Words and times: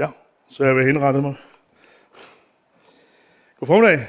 Ja, 0.00 0.08
så 0.48 0.64
jeg 0.64 0.76
vil 0.76 0.86
henrette 0.86 1.20
mig. 1.20 1.34
God 3.58 3.66
formiddag. 3.66 4.08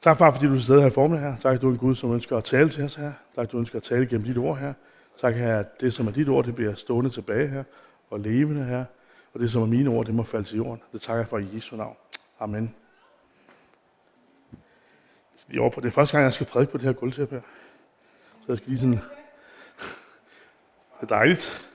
Tak 0.00 0.18
far, 0.18 0.30
fordi 0.30 0.46
du 0.46 0.52
er 0.52 0.56
til 0.56 0.64
stede 0.64 0.80
her 0.80 0.88
i 0.88 0.90
formiddag 0.90 1.24
her. 1.30 1.36
Tak, 1.36 1.54
at 1.54 1.62
du 1.62 1.68
er 1.68 1.72
en 1.72 1.78
Gud, 1.78 1.94
som 1.94 2.12
ønsker 2.12 2.36
at 2.36 2.44
tale 2.44 2.68
til 2.68 2.84
os 2.84 2.94
her. 2.94 3.12
Tak, 3.34 3.44
at 3.44 3.52
du 3.52 3.58
ønsker 3.58 3.76
at 3.76 3.82
tale 3.82 4.06
gennem 4.06 4.26
dit 4.26 4.38
ord 4.38 4.58
her. 4.58 4.74
Tak, 5.20 5.34
at 5.34 5.80
det, 5.80 5.94
som 5.94 6.06
er 6.06 6.10
dit 6.10 6.28
ord, 6.28 6.44
det 6.44 6.54
bliver 6.54 6.74
stående 6.74 7.10
tilbage 7.10 7.48
her 7.48 7.64
og 8.10 8.20
levende 8.20 8.64
her. 8.64 8.84
Og 9.34 9.40
det, 9.40 9.52
som 9.52 9.62
er 9.62 9.66
mine 9.66 9.90
ord, 9.90 10.06
det 10.06 10.14
må 10.14 10.22
falde 10.22 10.48
til 10.48 10.56
jorden. 10.56 10.82
Det 10.92 11.00
takker 11.00 11.20
jeg 11.20 11.28
for 11.28 11.38
i 11.38 11.48
Jesu 11.54 11.76
navn. 11.76 11.96
Amen. 12.40 12.74
Vi 15.46 15.58
over 15.58 15.70
på 15.70 15.80
det 15.80 15.86
er 15.86 15.92
første 15.92 16.16
gang, 16.16 16.24
jeg 16.24 16.32
skal 16.32 16.46
prædike 16.46 16.72
på 16.72 16.78
det 16.78 16.84
her 16.84 16.92
gulvtæppe 16.92 17.34
her. 17.34 17.42
Så 18.40 18.44
jeg 18.48 18.56
skal 18.56 18.68
lige 18.68 18.80
sådan... 18.80 18.94
Det 21.00 21.02
er 21.02 21.06
dejligt. 21.06 21.69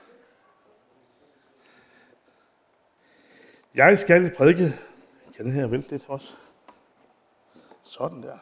Jeg 3.76 3.98
skal 3.98 4.30
prædike, 4.36 4.72
kan 5.36 5.44
den 5.44 5.52
her 5.52 5.66
vælte 5.66 5.90
lidt 5.90 6.04
også? 6.08 6.34
Sådan 7.82 8.22
der. 8.22 8.38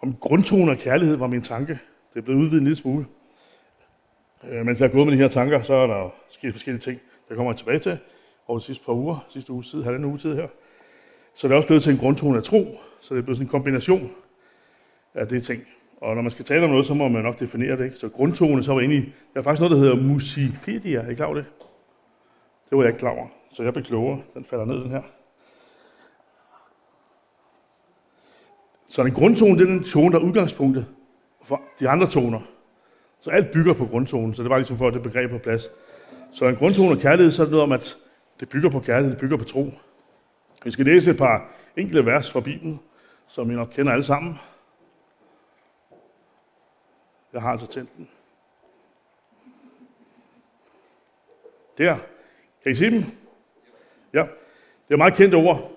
Om 0.00 0.16
grundtoner 0.20 0.72
og 0.72 0.78
kærlighed 0.78 1.16
var 1.16 1.26
min 1.26 1.42
tanke. 1.42 1.72
Det 2.12 2.18
er 2.18 2.20
blevet 2.20 2.38
udvidet 2.38 2.58
en 2.58 2.64
lille 2.64 2.76
smule. 2.76 3.06
Øh, 4.48 4.66
mens 4.66 4.80
jeg 4.80 4.88
har 4.88 4.92
gået 4.92 5.06
med 5.06 5.16
de 5.16 5.20
her 5.20 5.28
tanker, 5.28 5.62
så 5.62 5.74
er 5.74 5.86
der 5.86 5.96
jo 5.98 6.10
sket 6.30 6.52
forskellige 6.52 6.80
ting, 6.80 7.00
der 7.28 7.34
kommer 7.34 7.52
jeg 7.52 7.58
tilbage 7.58 7.78
til 7.78 7.98
over 8.46 8.58
de 8.58 8.64
sidste 8.64 8.84
par 8.84 8.92
uger, 8.92 9.26
sidste 9.28 9.52
uge 9.52 9.62
tid, 9.62 9.82
halvanden 9.82 10.08
uge 10.08 10.18
tid 10.18 10.34
her. 10.34 10.48
Så 11.34 11.48
det 11.48 11.52
er 11.52 11.56
også 11.56 11.66
blevet 11.66 11.82
til 11.82 11.92
en 11.92 11.98
grundtone 11.98 12.36
af 12.36 12.42
tro, 12.42 12.80
så 13.00 13.14
det 13.14 13.20
er 13.20 13.24
blevet 13.24 13.36
sådan 13.36 13.46
en 13.46 13.50
kombination 13.50 14.10
af 15.14 15.28
det 15.28 15.44
ting. 15.44 15.62
Og 15.96 16.14
når 16.14 16.22
man 16.22 16.30
skal 16.30 16.44
tale 16.44 16.64
om 16.64 16.70
noget, 16.70 16.86
så 16.86 16.94
må 16.94 17.08
man 17.08 17.22
nok 17.22 17.40
definere 17.40 17.76
det. 17.76 17.84
Ikke? 17.84 17.96
Så 17.96 18.08
grundtone, 18.08 18.62
så 18.62 18.72
var 18.72 18.80
egentlig, 18.80 18.98
i, 18.98 19.12
der 19.34 19.40
er 19.40 19.42
faktisk 19.42 19.60
noget, 19.60 19.76
der 19.76 19.78
hedder 19.78 20.02
musipedia. 20.02 21.00
Er 21.00 21.10
I 21.10 21.14
klar 21.14 21.26
over 21.26 21.34
det? 21.34 21.44
Det 22.70 22.78
var 22.78 22.84
jeg 22.84 22.88
ikke 22.88 22.98
klar 22.98 23.10
over. 23.10 23.37
Så 23.58 23.64
jeg 23.64 23.72
blev 23.72 23.84
klogere. 23.84 24.22
Den 24.34 24.44
falder 24.44 24.64
ned, 24.64 24.76
den 24.76 24.90
her. 24.90 25.02
Så 28.88 29.02
en 29.02 29.14
grundtone, 29.14 29.58
det 29.58 29.62
er 29.62 29.70
den 29.70 29.84
tone, 29.84 30.12
der 30.12 30.18
er 30.18 30.22
udgangspunktet 30.22 30.86
for 31.42 31.62
de 31.80 31.88
andre 31.88 32.06
toner. 32.06 32.40
Så 33.20 33.30
alt 33.30 33.52
bygger 33.52 33.74
på 33.74 33.86
grundtonen, 33.86 34.34
så 34.34 34.42
det 34.42 34.50
var 34.50 34.56
ligesom 34.56 34.76
for 34.76 34.88
at 34.88 34.94
det 34.94 35.02
begreb 35.02 35.30
på 35.30 35.38
plads. 35.38 35.68
Så 36.32 36.46
en 36.46 36.56
grundtone 36.56 36.90
af 36.90 36.98
kærlighed, 36.98 37.32
så 37.32 37.42
er 37.42 37.46
det 37.46 37.50
noget 37.50 37.62
om, 37.62 37.72
at 37.72 37.98
det 38.40 38.48
bygger 38.48 38.70
på 38.70 38.80
kærlighed, 38.80 39.10
det 39.10 39.20
bygger 39.20 39.36
på 39.36 39.44
tro. 39.44 39.70
Vi 40.64 40.70
skal 40.70 40.84
læse 40.84 41.10
et 41.10 41.18
par 41.18 41.50
enkelte 41.76 42.06
vers 42.06 42.30
fra 42.30 42.40
Bibelen, 42.40 42.80
som 43.26 43.50
I 43.50 43.54
nok 43.54 43.68
kender 43.72 43.92
alle 43.92 44.04
sammen. 44.04 44.38
Jeg 47.32 47.42
har 47.42 47.50
altså 47.50 47.66
tændt 47.66 47.96
den. 47.96 48.08
Der. 51.78 51.98
Kan 52.62 52.72
I 52.72 52.74
se 52.74 52.90
dem? 52.90 53.04
Ja. 54.14 54.22
Det 54.88 54.94
er 54.94 54.96
meget 54.96 55.14
kendte 55.14 55.34
ord. 55.34 55.72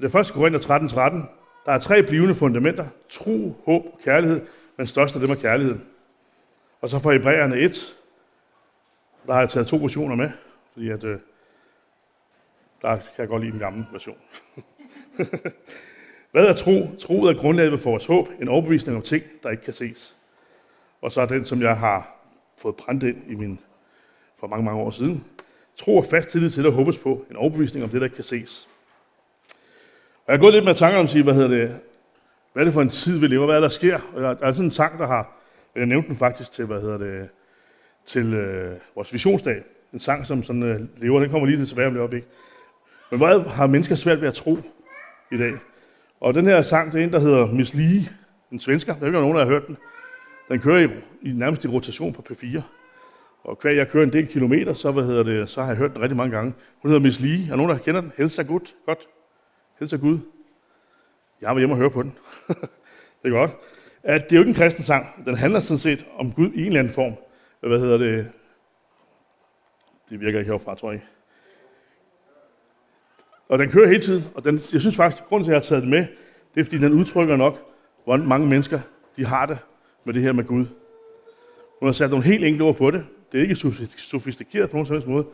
Det 0.00 0.12
første 0.12 0.32
Korinther 0.32 0.60
13, 0.60 0.88
13. 0.88 1.28
Der 1.66 1.72
er 1.72 1.78
tre 1.78 2.02
blivende 2.02 2.34
fundamenter. 2.34 2.86
Tro, 3.08 3.56
håb 3.64 3.84
og 3.84 3.98
kærlighed. 4.04 4.46
Men 4.76 4.86
størst 4.86 5.14
af 5.14 5.20
dem 5.20 5.30
er 5.30 5.34
kærlighed. 5.34 5.78
Og 6.80 6.88
så 6.88 6.98
fra 6.98 7.12
Hebræerne 7.12 7.56
1. 7.56 7.96
Der 9.26 9.32
har 9.32 9.40
jeg 9.40 9.50
taget 9.50 9.66
to 9.66 9.76
versioner 9.76 10.14
med. 10.14 10.30
Fordi 10.72 10.90
at, 10.90 11.04
øh, 11.04 11.18
der 12.82 12.96
kan 12.96 13.18
jeg 13.18 13.28
godt 13.28 13.42
lide 13.42 13.52
den 13.52 13.60
gamle 13.60 13.86
version. 13.92 14.16
Hvad 16.32 16.46
er 16.46 16.52
tro? 16.52 16.96
Tro 16.98 17.24
er 17.24 17.34
grundlaget 17.34 17.80
for 17.80 17.90
vores 17.90 18.06
håb. 18.06 18.28
En 18.40 18.48
overbevisning 18.48 18.96
om 18.96 19.02
ting, 19.02 19.24
der 19.42 19.50
ikke 19.50 19.62
kan 19.62 19.72
ses. 19.72 20.16
Og 21.00 21.12
så 21.12 21.20
er 21.20 21.26
den, 21.26 21.44
som 21.44 21.62
jeg 21.62 21.76
har 21.76 22.16
fået 22.58 22.76
brændt 22.76 23.02
ind 23.02 23.30
i 23.30 23.34
min, 23.34 23.60
for 24.38 24.46
mange, 24.46 24.64
mange 24.64 24.80
år 24.80 24.90
siden. 24.90 25.24
Tro 25.76 25.96
og 25.96 26.04
fast 26.04 26.28
tillid 26.28 26.50
til 26.50 26.66
at 26.66 26.72
håbes 26.72 26.98
på. 26.98 27.24
En 27.30 27.36
overbevisning 27.36 27.84
om 27.84 27.90
det, 27.90 28.00
der 28.00 28.04
ikke 28.04 28.16
kan 28.16 28.24
ses. 28.24 28.68
Og 30.26 30.32
jeg 30.32 30.40
går 30.40 30.50
lidt 30.50 30.64
med 30.64 30.74
tanker 30.74 30.98
om 30.98 31.04
at 31.04 31.10
sige, 31.10 31.24
hvad 31.24 31.34
hedder 31.34 31.48
det, 31.48 31.80
hvad 32.52 32.62
er 32.62 32.64
det 32.64 32.74
for 32.74 32.82
en 32.82 32.90
tid, 32.90 33.18
vi 33.18 33.26
lever, 33.26 33.46
hvad 33.46 33.56
er 33.56 33.60
der 33.60 33.68
sker. 33.68 33.98
Og 34.14 34.22
der 34.22 34.28
er 34.28 34.52
sådan 34.52 34.64
en 34.64 34.70
sang, 34.70 34.98
der 34.98 35.06
har, 35.06 35.36
jeg 35.76 35.86
nævnte 35.86 36.08
den 36.08 36.16
faktisk 36.16 36.52
til, 36.52 36.64
hvad 36.64 36.80
hedder 36.80 36.98
det, 36.98 37.28
til 38.06 38.34
øh, 38.34 38.76
vores 38.94 39.12
visionsdag. 39.12 39.62
En 39.92 40.00
sang, 40.00 40.26
som 40.26 40.42
sådan 40.42 40.62
øh, 40.62 40.80
lever, 40.96 41.20
den 41.20 41.30
kommer 41.30 41.46
lige 41.46 41.58
til 41.58 41.68
tilbage 41.68 41.86
om 41.86 41.92
det 41.92 42.00
øjeblik. 42.00 42.24
Men 43.10 43.18
hvad 43.20 43.40
har 43.40 43.66
mennesker 43.66 43.94
svært 43.94 44.20
ved 44.20 44.28
at 44.28 44.34
tro 44.34 44.56
i 45.32 45.38
dag? 45.38 45.52
Og 46.20 46.34
den 46.34 46.46
her 46.46 46.62
sang, 46.62 46.92
det 46.92 47.00
er 47.00 47.04
en, 47.04 47.12
der 47.12 47.18
hedder 47.18 47.46
Miss 47.46 47.74
Lee, 47.74 48.08
en 48.52 48.60
svensker. 48.60 48.94
Der 48.94 49.02
er 49.02 49.06
ikke 49.06 49.20
nogen, 49.20 49.36
der 49.36 49.44
har 49.44 49.50
hørt 49.50 49.66
den. 49.66 49.76
Den 50.48 50.60
kører 50.60 50.88
i, 50.88 50.90
i 51.22 51.32
nærmest 51.32 51.64
i 51.64 51.68
rotation 51.68 52.12
på 52.12 52.24
P4. 52.30 52.60
Og 53.44 53.58
hver 53.62 53.70
jeg 53.70 53.88
kører 53.88 54.04
en 54.04 54.12
del 54.12 54.26
kilometer, 54.26 54.72
så, 54.72 54.90
hvad 54.90 55.04
hedder 55.04 55.22
det, 55.22 55.48
så 55.48 55.60
har 55.60 55.68
jeg 55.68 55.76
hørt 55.76 55.94
den 55.94 56.02
rigtig 56.02 56.16
mange 56.16 56.36
gange. 56.36 56.54
Hun 56.82 56.90
hedder 56.90 57.02
Miss 57.02 57.20
Lee. 57.20 57.52
Er 57.52 57.56
nogen, 57.56 57.70
der 57.70 57.78
kender 57.78 58.00
den? 58.00 58.12
Helsa 58.16 58.42
godt. 58.42 58.74
Godt. 58.86 59.08
Helsa 59.78 59.96
Gud. 59.96 60.18
Jeg 61.40 61.50
var 61.50 61.58
hjemme 61.58 61.74
og 61.74 61.78
høre 61.78 61.90
på 61.90 62.02
den. 62.02 62.18
det 63.22 63.28
er 63.28 63.30
godt. 63.30 63.50
At 64.02 64.24
det 64.24 64.32
er 64.32 64.36
jo 64.36 64.42
ikke 64.42 64.48
en 64.48 64.54
kristen 64.54 64.84
sang. 64.84 65.24
Den 65.24 65.34
handler 65.36 65.60
sådan 65.60 65.78
set 65.78 66.06
om 66.18 66.32
Gud 66.32 66.50
i 66.52 66.60
en 66.60 66.66
eller 66.66 66.78
anden 66.78 66.94
form. 66.94 67.14
Hvad 67.60 67.78
hedder 67.78 67.96
det? 67.96 68.28
Det 70.10 70.20
virker 70.20 70.38
ikke 70.38 70.52
herfra, 70.52 70.74
tror 70.74 70.90
jeg 70.90 70.94
ikke. 70.94 71.06
Og 73.48 73.58
den 73.58 73.70
kører 73.70 73.88
hele 73.88 74.00
tiden, 74.00 74.24
og 74.34 74.44
den, 74.44 74.54
jeg 74.72 74.80
synes 74.80 74.96
faktisk, 74.96 75.22
at 75.22 75.28
grunden 75.28 75.44
til, 75.44 75.50
at 75.50 75.54
jeg 75.54 75.60
har 75.60 75.66
taget 75.66 75.82
den 75.82 75.90
med, 75.90 76.06
det 76.54 76.60
er, 76.60 76.64
fordi 76.64 76.78
den 76.78 76.92
udtrykker 76.92 77.36
nok, 77.36 77.58
hvordan 78.04 78.26
mange 78.26 78.46
mennesker 78.46 78.80
de 79.16 79.26
har 79.26 79.46
det 79.46 79.58
med 80.04 80.14
det 80.14 80.22
her 80.22 80.32
med 80.32 80.44
Gud. 80.44 80.66
Hun 81.80 81.88
har 81.88 81.92
sat 81.92 82.10
nogle 82.10 82.24
helt 82.24 82.44
enkle 82.44 82.64
ord 82.64 82.76
på 82.76 82.90
det. 82.90 83.06
Det 83.32 83.38
er 83.38 83.42
ikke 83.42 83.56
sofistikeret 83.96 84.70
på 84.70 84.76
nogen 84.76 84.86
som 84.86 84.94
helst 84.94 85.08
måde. 85.08 85.26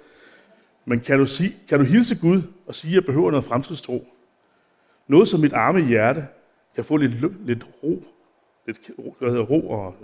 Men 0.84 1.00
kan 1.00 1.18
du, 1.18 1.26
sige, 1.26 1.56
kan 1.68 1.78
du 1.78 1.84
hilse 1.84 2.18
Gud 2.20 2.42
og 2.66 2.74
sige, 2.74 2.90
at 2.90 2.94
jeg 2.94 3.04
behøver 3.04 3.30
noget 3.30 3.44
fremtidstro? 3.44 4.08
Noget, 5.06 5.28
som 5.28 5.40
mit 5.40 5.52
arme 5.52 5.80
hjerte 5.80 6.26
kan 6.74 6.84
få 6.84 6.96
lidt, 6.96 7.46
lidt 7.46 7.66
ro. 7.82 8.04
Lidt 8.66 8.90
hvad 9.18 9.30
hedder, 9.30 9.44
ro 9.44 9.70
og 9.70 9.94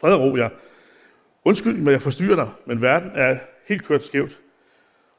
fred 0.00 0.12
og 0.12 0.20
ro, 0.20 0.36
ja. 0.36 0.48
Undskyld, 1.44 1.76
men 1.76 1.92
jeg 1.92 2.02
forstyrrer 2.02 2.36
dig, 2.36 2.50
men 2.66 2.82
verden 2.82 3.10
er 3.14 3.38
helt 3.68 3.84
kørt 3.84 4.02
skævt. 4.02 4.40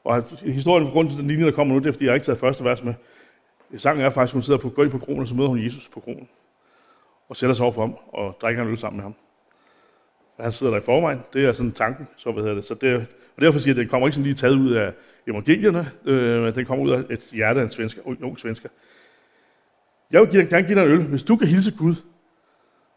Og 0.04 0.24
historien 0.40 0.86
for 0.86 0.92
grund 0.92 1.08
til 1.08 1.18
den 1.18 1.28
linje, 1.28 1.44
der 1.44 1.52
kommer 1.52 1.74
nu, 1.74 1.80
det 1.80 1.88
er, 1.88 1.92
fordi 1.92 2.04
jeg 2.04 2.14
ikke 2.14 2.24
taget 2.24 2.38
første 2.38 2.64
vers 2.64 2.84
med. 2.84 2.94
Sangen 3.76 4.04
er 4.04 4.10
faktisk, 4.10 4.32
at 4.32 4.36
hun 4.36 4.42
sidder 4.42 4.60
på, 4.60 4.68
går 4.68 4.82
ind 4.82 4.92
på 4.92 4.98
kronen, 4.98 5.20
og 5.20 5.28
så 5.28 5.34
møder 5.34 5.48
hun 5.48 5.64
Jesus 5.64 5.88
på 5.88 6.00
kronen. 6.00 6.28
Og 7.28 7.36
sætter 7.36 7.54
sig 7.54 7.64
over 7.64 7.72
for 7.72 7.80
ham, 7.80 7.96
og 8.08 8.38
drikker 8.40 8.62
en 8.62 8.68
øl 8.68 8.78
sammen 8.78 8.96
med 8.96 9.02
ham. 9.02 9.14
Og 10.36 10.44
han 10.44 10.52
sidder 10.52 10.72
der 10.72 10.80
i 10.80 10.84
forvejen. 10.84 11.20
Det 11.32 11.44
er 11.44 11.52
sådan 11.52 11.72
tanken, 11.72 12.08
så 12.16 12.32
hvad 12.32 12.42
hedder 12.42 12.54
det. 12.54 12.64
Så 12.64 12.74
det, 12.74 13.06
og 13.36 13.42
derfor 13.42 13.58
siger 13.58 13.74
jeg, 13.74 13.78
at 13.78 13.84
det 13.84 13.90
kommer 13.90 14.08
ikke 14.08 14.14
sådan 14.14 14.24
lige 14.24 14.34
taget 14.34 14.54
ud 14.54 14.72
af 14.72 14.92
evangelierne, 15.26 15.86
øh, 16.04 16.42
men 16.42 16.54
den 16.54 16.66
kommer 16.66 16.84
ud 16.84 16.90
af 16.90 17.04
et 17.10 17.28
hjerte 17.32 17.60
af 17.60 17.64
en, 17.64 17.70
svensker, 17.70 18.02
en 18.02 18.24
ung 18.24 18.38
svensker. 18.38 18.68
Jeg 20.10 20.20
vil 20.20 20.48
gerne 20.48 20.66
give 20.66 20.78
dig 20.78 20.84
en 20.84 20.90
øl, 20.90 21.02
hvis 21.02 21.22
du 21.22 21.36
kan 21.36 21.48
hilse 21.48 21.74
Gud 21.78 21.94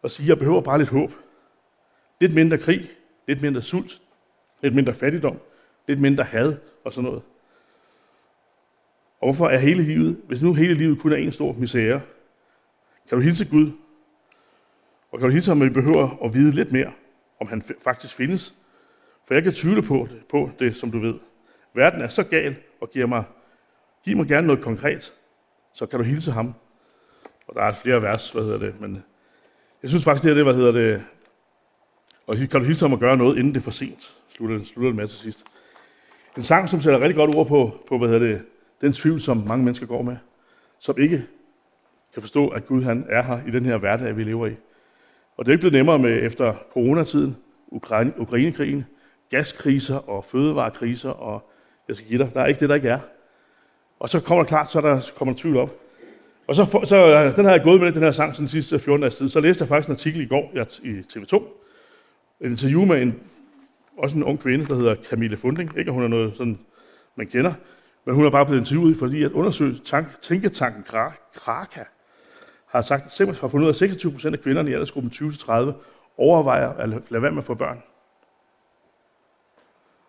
og 0.02 0.12
sige, 0.12 0.26
at 0.26 0.30
jeg 0.30 0.38
behøver 0.38 0.62
bare 0.62 0.78
lidt 0.78 0.90
håb. 0.90 1.14
Lidt 2.22 2.34
mindre 2.34 2.58
krig, 2.58 2.90
lidt 3.28 3.42
mindre 3.42 3.62
sult, 3.62 4.02
lidt 4.62 4.76
mindre 4.76 4.94
fattigdom, 4.94 5.40
lidt 5.88 6.02
mindre 6.02 6.24
had 6.24 6.56
og 6.86 6.94
sådan 6.94 7.04
noget. 7.04 7.22
Og 9.22 9.26
hvorfor 9.28 9.48
er 9.48 9.58
hele 9.58 9.84
livet, 9.84 10.22
hvis 10.28 10.42
nu 10.42 10.54
hele 10.54 10.74
livet 10.74 11.00
kun 11.00 11.12
er 11.12 11.18
en 11.18 11.32
stor 11.32 11.54
misære, 11.54 12.02
kan 13.10 13.18
du 13.18 13.24
hilse 13.24 13.46
Gud? 13.50 13.72
Og 15.12 15.20
kan 15.20 15.28
du 15.28 15.34
hilse 15.34 15.52
ham, 15.52 15.62
at 15.62 15.68
vi 15.68 15.74
behøver 15.74 16.26
at 16.26 16.34
vide 16.34 16.52
lidt 16.52 16.72
mere, 16.72 16.92
om 17.40 17.48
han 17.48 17.64
faktisk 17.82 18.14
findes? 18.14 18.56
For 19.28 19.34
jeg 19.34 19.44
kan 19.44 19.54
tvivle 19.54 19.82
på 19.82 20.08
det, 20.12 20.26
på 20.30 20.52
det, 20.60 20.76
som 20.76 20.92
du 20.92 21.00
ved. 21.00 21.14
Verden 21.74 22.02
er 22.02 22.08
så 22.08 22.24
gal 22.24 22.56
og 22.82 22.90
giver 22.90 23.08
mig, 23.08 23.24
giv 24.04 24.18
mig 24.18 24.28
gerne 24.28 24.48
noget 24.48 24.64
konkret, 24.64 25.14
så 25.74 25.86
kan 25.86 26.00
du 26.00 26.06
hilse 26.06 26.32
ham. 26.32 26.54
Og 27.48 27.56
der 27.56 27.62
er 27.62 27.74
flere 27.74 28.02
vers, 28.02 28.32
hvad 28.32 28.44
hedder 28.44 28.60
det, 28.60 28.82
men 28.82 28.96
øh, 28.96 29.02
jeg 29.82 29.90
synes 29.90 30.04
faktisk, 30.04 30.24
det 30.24 30.30
er 30.30 30.36
det, 30.36 30.44
hvad 30.44 30.54
hedder 30.54 30.72
det, 30.72 31.04
og 32.28 32.38
kan 32.38 32.50
du 32.50 32.64
hilse 32.64 32.86
ham 32.86 32.94
og 32.94 33.00
gøre 33.00 33.18
noget, 33.18 33.38
inden 33.38 33.54
det 33.54 33.60
er 33.60 33.64
for 33.64 33.72
sent, 33.72 34.16
slutter, 34.30 34.58
den, 34.58 34.66
slutter 34.66 34.90
den 34.90 34.98
med 34.98 35.08
til 35.08 35.20
sidst. 35.20 35.46
En 36.38 36.44
sang, 36.44 36.70
som 36.70 36.82
sætter 36.82 37.00
rigtig 37.00 37.16
godt 37.16 37.36
ord 37.36 37.48
på, 37.48 37.84
på 37.88 37.98
hvad 37.98 38.10
hedder 38.10 38.28
det, 38.28 38.42
den 38.82 38.94
tvivl, 38.94 39.22
som 39.22 39.38
mange 39.38 39.64
mennesker 39.64 39.86
går 39.86 40.02
med, 40.02 40.18
som 40.80 40.98
ikke 40.98 41.26
kan 42.14 42.22
forstå, 42.22 42.48
at 42.48 42.66
Gud 42.66 42.84
han 42.84 43.06
er 43.10 43.22
her 43.22 43.48
i 43.48 43.52
den 43.52 43.66
her 43.66 43.78
hverdag, 43.78 44.18
vi 44.18 44.24
lever 44.24 44.48
i. 44.48 44.56
Og 45.40 45.46
det 45.46 45.52
er 45.52 45.54
ikke 45.54 45.62
blevet 45.62 45.74
nemmere 45.74 46.00
med 46.00 46.24
efter 46.24 46.54
coronatiden, 46.74 47.38
Ukraine, 47.68 48.14
Ukrainekrigen, 48.18 48.86
gaskriser 49.30 50.10
og 50.10 50.26
fødevarekriser, 50.26 51.10
og 51.10 51.52
jeg 51.88 51.96
skal 51.96 52.08
give 52.08 52.20
dig, 52.24 52.34
der 52.34 52.42
er 52.42 52.46
ikke 52.46 52.60
det, 52.60 52.70
der 52.70 52.76
ikke 52.76 52.90
er. 52.90 53.00
Og 54.00 54.10
så 54.10 54.20
kommer 54.20 54.44
der 54.44 54.48
klart, 54.48 54.72
så 54.72 54.82
der 54.82 55.12
kommer 55.16 55.34
der 55.34 55.42
tvivl 55.42 55.58
op. 55.58 55.76
Og 56.48 56.56
så, 56.56 56.66
så 56.84 57.34
den 57.36 57.46
har 57.46 57.52
jeg 57.52 57.64
gået 57.64 57.82
med, 57.82 57.92
den 57.92 58.04
her 58.04 58.12
sang, 58.12 58.38
den 58.38 58.48
sidste 58.48 58.80
14 58.80 59.02
dages 59.02 59.16
tid. 59.16 59.30
Så 59.30 59.40
læste 59.40 59.62
jeg 59.62 59.68
faktisk 59.68 59.88
en 59.88 59.94
artikel 59.94 60.22
i 60.22 60.26
går 60.26 60.52
i 60.84 61.00
TV2. 61.00 61.44
En 62.42 62.52
interview 62.52 62.86
med 62.86 63.02
en, 63.02 63.20
også 63.98 64.18
en 64.18 64.24
ung 64.24 64.40
kvinde, 64.40 64.66
der 64.66 64.76
hedder 64.76 64.96
Camille 65.10 65.38
Funding. 65.38 65.78
Ikke 65.78 65.90
at 65.90 65.94
hun 65.94 66.04
er 66.04 66.08
noget 66.08 66.38
sådan, 66.38 66.60
man 67.16 67.28
kender. 67.28 67.54
Men 68.06 68.16
hun 68.16 68.26
er 68.26 68.30
bare 68.30 68.46
blevet 68.46 68.62
interviewet, 68.62 68.98
fordi 68.98 69.24
at 69.24 69.32
undersøge 69.32 69.76
tank, 69.86 70.22
tænketanken 70.22 70.84
Kraka 71.36 71.84
har 72.70 72.82
sagt, 72.82 73.06
at 73.06 73.12
simpelthen 73.12 73.42
har 73.42 73.48
fundet 73.48 73.66
ud 73.66 73.70
af, 73.70 73.74
at 73.74 73.78
26 73.78 74.12
procent 74.12 74.36
af 74.36 74.42
kvinderne 74.42 74.70
i 74.70 74.74
aldersgruppen 74.74 75.12
20-30 75.12 75.72
overvejer 76.18 76.70
at 76.70 76.90
lade 76.90 77.22
være 77.22 77.32
med 77.32 77.38
at 77.38 77.44
få 77.44 77.54
børn. 77.54 77.84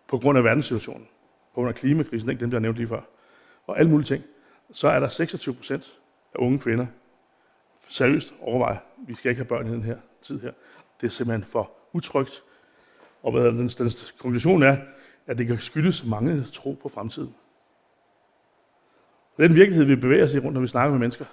På 0.07 0.17
grund 0.17 0.37
af 0.37 0.43
verdenssituationen. 0.43 1.07
på 1.53 1.55
grund 1.55 1.69
af 1.69 1.75
klimakrisen, 1.75 2.29
ikke 2.29 2.39
dem, 2.39 2.51
der 2.51 2.59
nævnt 2.59 2.77
lige 2.77 2.87
før, 2.87 3.01
og 3.67 3.79
alle 3.79 3.91
mulige 3.91 4.07
ting, 4.07 4.23
så 4.71 4.87
er 4.87 4.99
der 4.99 5.07
26 5.07 5.55
procent 5.55 5.99
af 6.33 6.39
unge 6.39 6.59
kvinder 6.59 6.85
seriøst 7.89 8.33
overvejer, 8.41 8.75
at 8.75 8.81
vi 8.97 9.13
skal 9.13 9.29
ikke 9.29 9.39
have 9.39 9.47
børn 9.47 9.67
i 9.67 9.71
den 9.71 9.83
her 9.83 9.97
tid 10.21 10.39
her. 10.39 10.51
Det 11.01 11.07
er 11.07 11.11
simpelthen 11.11 11.51
for 11.51 11.71
utrygt. 11.93 12.43
Og 13.23 13.31
hvad 13.31 13.45
den, 13.45 13.67
den 13.69 13.91
konklusion 14.19 14.63
er, 14.63 14.77
at 15.27 15.37
det 15.37 15.47
kan 15.47 15.59
skyldes 15.59 16.05
mange 16.05 16.43
tro 16.43 16.79
på 16.81 16.89
fremtiden. 16.89 17.35
Det 19.37 19.43
er 19.43 19.47
den 19.47 19.55
virkelighed, 19.55 19.85
vi 19.85 19.95
bevæger 19.95 20.23
os 20.23 20.33
i 20.33 20.39
rundt, 20.39 20.53
når 20.53 20.61
vi 20.61 20.67
snakker 20.67 20.91
med 20.91 20.99
mennesker. 20.99 21.25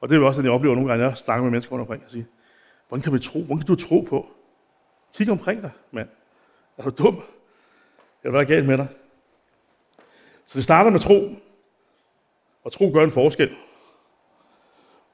Og 0.00 0.08
det 0.08 0.16
er 0.16 0.26
også 0.26 0.42
det, 0.42 0.46
jeg 0.46 0.54
oplever 0.54 0.74
nogle 0.74 0.90
gange, 0.90 1.02
når 1.02 1.10
jeg 1.10 1.16
snakker 1.16 1.42
med 1.42 1.50
mennesker 1.50 1.72
rundt 1.72 1.80
omkring 1.80 2.04
og 2.04 2.10
siger, 2.10 2.24
hvordan 2.88 3.02
kan 3.02 3.12
vi 3.12 3.18
tro? 3.18 3.42
Hvordan 3.42 3.58
kan 3.58 3.66
du 3.66 3.74
tro 3.74 4.00
på? 4.00 4.26
Kig 5.14 5.30
omkring 5.30 5.62
dig, 5.62 5.70
mand. 5.90 6.08
Er 6.78 6.82
du 6.82 6.90
dum? 6.90 7.22
Eller 8.22 8.30
hvad 8.30 8.40
er 8.40 8.44
galt 8.44 8.66
med 8.66 8.78
dig? 8.78 8.88
Så 10.46 10.58
det 10.58 10.64
starter 10.64 10.90
med 10.90 11.00
tro. 11.00 11.30
Og 12.64 12.72
tro 12.72 12.90
gør 12.94 13.04
en 13.04 13.10
forskel. 13.10 13.56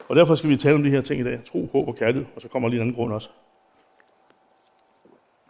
Og 0.09 0.17
derfor 0.17 0.35
skal 0.35 0.51
vi 0.51 0.57
tale 0.57 0.75
om 0.75 0.83
de 0.83 0.91
her 0.91 1.01
ting 1.01 1.21
i 1.21 1.25
dag. 1.25 1.45
Tro, 1.45 1.69
håb 1.73 1.89
og 1.89 1.97
kærlighed. 1.97 2.27
Og 2.37 2.43
så 2.43 2.49
kommer 2.49 2.69
lige 2.69 2.77
en 2.77 2.83
anden 2.83 2.97
grund 2.97 3.13
også. 3.13 3.31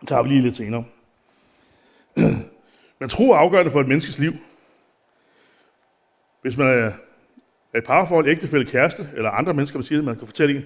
Det 0.01 0.09
tager 0.09 0.23
vi 0.23 0.29
lige 0.29 0.43
lidt 0.43 0.57
senere. 0.57 0.85
Men 2.99 3.09
tro 3.09 3.31
er 3.31 3.37
afgørende 3.37 3.71
for 3.71 3.81
et 3.81 3.89
menneskes 3.89 4.19
liv. 4.19 4.33
Hvis 6.41 6.57
man 6.57 6.67
er 6.67 6.93
et 7.79 7.85
parforhold, 7.85 8.29
ægtefælde, 8.29 8.65
kæreste 8.65 9.09
eller 9.15 9.31
andre 9.31 9.55
mennesker, 9.55 9.79
man 9.79 9.85
siger 9.85 9.99
det, 9.99 10.05
man 10.05 10.17
kan 10.17 10.27
fortælle 10.27 10.57
en, 10.57 10.65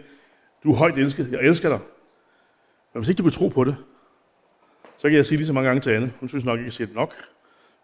du 0.65 0.73
er 0.73 0.77
højt 0.77 0.99
elsket, 0.99 1.33
jeg 1.33 1.41
elsker 1.41 1.69
dig. 1.69 1.79
Men 2.93 3.01
hvis 3.01 3.09
ikke 3.09 3.19
du 3.19 3.23
kan 3.23 3.33
tro 3.33 3.49
på 3.49 3.65
det, 3.65 3.77
så 4.97 5.09
kan 5.09 5.17
jeg 5.17 5.27
sige 5.27 5.37
lige 5.37 5.47
så 5.47 5.53
mange 5.53 5.67
gange 5.67 5.81
til 5.81 5.91
Anne. 5.91 6.13
Hun 6.21 6.29
synes 6.29 6.45
nok 6.45 6.59
ikke, 6.59 6.67
jeg 6.67 6.73
siger 6.73 6.87
det 6.87 6.97
nok, 6.97 7.15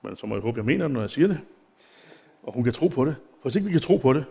men 0.02 0.16
så 0.16 0.26
må 0.26 0.34
jeg 0.34 0.42
håbe, 0.42 0.58
jeg 0.58 0.64
mener 0.64 0.84
det, 0.84 0.94
når 0.94 1.00
jeg 1.00 1.10
siger 1.10 1.28
det. 1.28 1.40
Og 2.42 2.52
hun 2.52 2.64
kan 2.64 2.72
tro 2.72 2.88
på 2.88 3.04
det. 3.04 3.16
For 3.16 3.42
hvis 3.42 3.56
ikke 3.56 3.66
vi 3.66 3.72
kan 3.72 3.80
tro 3.80 3.96
på 3.96 4.12
det, 4.12 4.24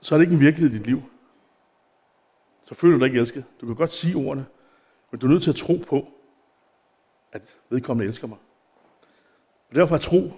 så 0.00 0.14
er 0.14 0.18
det 0.18 0.24
ikke 0.24 0.34
en 0.34 0.40
virkelighed 0.40 0.74
i 0.74 0.78
dit 0.78 0.86
liv. 0.86 1.02
Så 2.64 2.74
føler 2.74 2.94
du 2.94 3.00
dig 3.00 3.06
ikke 3.06 3.18
elsket. 3.18 3.44
Du 3.60 3.66
kan 3.66 3.74
godt 3.74 3.92
sige 3.92 4.16
ordene, 4.16 4.46
men 5.10 5.20
du 5.20 5.26
er 5.26 5.30
nødt 5.30 5.42
til 5.42 5.50
at 5.50 5.56
tro 5.56 5.76
på, 5.88 6.08
at 7.32 7.42
vedkommende 7.70 8.08
elsker 8.08 8.26
mig. 8.26 8.38
Og 9.68 9.74
derfor 9.74 9.94
er 9.94 9.98
tro 9.98 10.32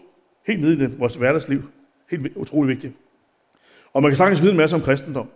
helt 0.47 0.61
nede 0.61 0.73
i 0.73 0.77
det, 0.77 1.01
vores 1.01 1.15
hverdagsliv 1.15 1.63
helt 2.11 2.37
utrolig 2.37 2.69
vigtigt. 2.69 2.95
Og 3.93 4.03
man 4.03 4.11
kan 4.11 4.17
sagtens 4.17 4.43
vide 4.43 4.51
en 4.51 4.57
masse 4.57 4.77
om 4.77 4.83
kristendom. 4.83 5.31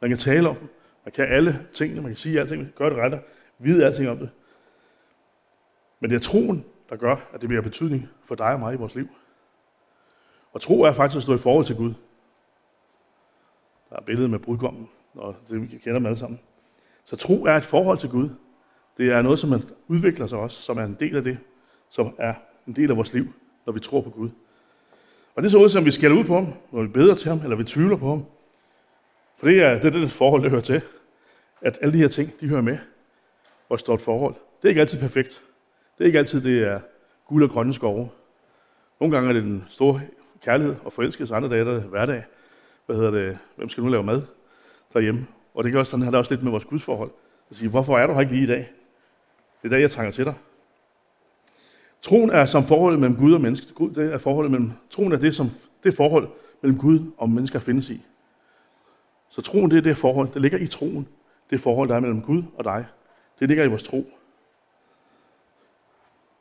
Man 0.00 0.10
kan 0.10 0.18
tale 0.18 0.48
om 0.48 0.56
det. 0.56 0.68
Man 1.04 1.12
kan 1.12 1.24
alle 1.24 1.66
tingene, 1.74 2.00
man 2.00 2.10
kan 2.10 2.16
sige 2.16 2.40
alting, 2.40 2.68
gøre 2.74 2.90
det 2.90 2.98
rette, 2.98 3.20
vide 3.58 3.86
alting 3.86 4.08
om 4.08 4.18
det. 4.18 4.30
Men 6.00 6.10
det 6.10 6.16
er 6.16 6.20
troen, 6.20 6.64
der 6.90 6.96
gør, 6.96 7.16
at 7.32 7.40
det 7.40 7.48
bliver 7.48 7.62
betydning 7.62 8.08
for 8.24 8.34
dig 8.34 8.52
og 8.52 8.60
mig 8.60 8.74
i 8.74 8.76
vores 8.76 8.94
liv. 8.94 9.08
Og 10.52 10.60
tro 10.60 10.82
er 10.82 10.92
faktisk 10.92 11.16
at 11.16 11.22
stå 11.22 11.34
i 11.34 11.38
forhold 11.38 11.66
til 11.66 11.76
Gud. 11.76 11.94
Der 13.90 13.96
er 13.96 14.00
billedet 14.00 14.30
med 14.30 14.38
brudgommen, 14.38 14.88
og 15.14 15.36
det 15.48 15.62
vi 15.62 15.66
kender 15.66 15.98
dem 15.98 16.06
alle 16.06 16.18
sammen. 16.18 16.40
Så 17.04 17.16
tro 17.16 17.44
er 17.44 17.52
et 17.52 17.64
forhold 17.64 17.98
til 17.98 18.10
Gud. 18.10 18.28
Det 18.96 19.12
er 19.12 19.22
noget, 19.22 19.38
som 19.38 19.50
man 19.50 19.62
udvikler 19.88 20.26
sig 20.26 20.38
også, 20.38 20.62
som 20.62 20.78
er 20.78 20.84
en 20.84 20.96
del 21.00 21.16
af 21.16 21.24
det, 21.24 21.38
som 21.88 22.14
er 22.18 22.34
en 22.66 22.76
del 22.76 22.90
af 22.90 22.96
vores 22.96 23.12
liv, 23.12 23.32
når 23.66 23.72
vi 23.72 23.80
tror 23.80 24.00
på 24.00 24.10
Gud. 24.10 24.30
Og 25.34 25.42
det 25.42 25.48
er 25.48 25.50
så 25.50 25.58
ud, 25.58 25.68
som 25.68 25.84
vi 25.84 25.90
skælder 25.90 26.16
ud 26.16 26.24
på 26.24 26.34
ham, 26.34 26.52
når 26.70 26.82
vi 26.82 26.88
beder 26.88 27.14
til 27.14 27.28
ham, 27.28 27.40
eller 27.42 27.56
vi 27.56 27.64
tvivler 27.64 27.96
på 27.96 28.08
ham. 28.08 28.24
For 29.38 29.46
det 29.46 29.62
er 29.62 29.80
det, 29.80 29.84
er 29.94 30.00
det 30.00 30.12
forhold, 30.12 30.42
det 30.42 30.50
hører 30.50 30.62
til. 30.62 30.82
At 31.60 31.78
alle 31.80 31.92
de 31.92 31.98
her 31.98 32.08
ting, 32.08 32.40
de 32.40 32.48
hører 32.48 32.60
med. 32.60 32.78
Og 33.68 33.80
står 33.80 33.94
et 33.94 34.00
forhold. 34.00 34.34
Det 34.34 34.64
er 34.64 34.68
ikke 34.68 34.80
altid 34.80 35.00
perfekt. 35.00 35.42
Det 35.98 36.04
er 36.04 36.06
ikke 36.06 36.18
altid, 36.18 36.40
det 36.40 36.62
er 36.62 36.80
guld 37.26 37.44
og 37.44 37.50
grønne 37.50 37.74
skove. 37.74 38.10
Nogle 39.00 39.14
gange 39.16 39.28
er 39.28 39.32
det 39.32 39.42
den 39.42 39.64
store 39.68 40.00
kærlighed 40.44 40.76
og 40.84 40.92
forelskelse, 40.92 41.34
andre 41.34 41.48
dage 41.48 41.60
er 41.60 41.64
det 41.64 41.82
hverdag. 41.82 42.24
Hvad 42.86 42.96
hedder 42.96 43.10
det? 43.10 43.38
Hvem 43.56 43.68
skal 43.68 43.82
nu 43.82 43.88
lave 43.88 44.02
mad 44.02 44.22
derhjemme? 44.92 45.26
Og 45.54 45.64
det 45.64 45.72
gør 45.72 45.78
også 45.78 45.90
sådan, 45.90 46.02
her, 46.02 46.10
det 46.10 46.18
også 46.18 46.34
lidt 46.34 46.42
med 46.42 46.50
vores 46.50 46.64
gudsforhold. 46.64 47.10
At 47.50 47.56
sige, 47.56 47.68
hvorfor 47.68 47.98
er 47.98 48.06
du 48.06 48.12
her 48.12 48.20
ikke 48.20 48.32
lige 48.32 48.44
i 48.44 48.46
dag? 48.46 48.72
Det 49.62 49.68
er 49.68 49.68
dag, 49.68 49.80
jeg 49.80 49.90
trænger 49.90 50.12
til 50.12 50.24
dig. 50.24 50.34
Troen 52.02 52.30
er 52.30 52.44
som 52.44 52.64
forholdet 52.64 53.00
mellem 53.00 53.18
Gud 53.18 53.32
og 53.32 53.40
menneske. 53.40 53.74
Gud, 53.74 53.90
det 53.90 54.12
er 54.12 54.18
forholdet 54.18 54.50
mellem, 54.50 54.72
troen 54.90 55.12
er 55.12 55.16
det, 55.16 55.34
som, 55.34 55.50
det 55.84 55.94
forhold 55.94 56.28
mellem 56.62 56.78
Gud 56.78 57.00
og 57.16 57.30
mennesker 57.30 57.58
findes 57.58 57.90
i. 57.90 58.04
Så 59.28 59.42
troen, 59.42 59.70
det 59.70 59.78
er 59.78 59.82
det 59.82 59.96
forhold, 59.96 60.28
der 60.34 60.40
ligger 60.40 60.58
i 60.58 60.66
troen. 60.66 61.08
Det 61.50 61.60
forhold, 61.60 61.88
der 61.88 61.94
er 61.94 62.00
mellem 62.00 62.22
Gud 62.22 62.42
og 62.54 62.64
dig. 62.64 62.86
Det 63.40 63.48
ligger 63.48 63.64
i 63.64 63.68
vores 63.68 63.82
tro. 63.82 64.12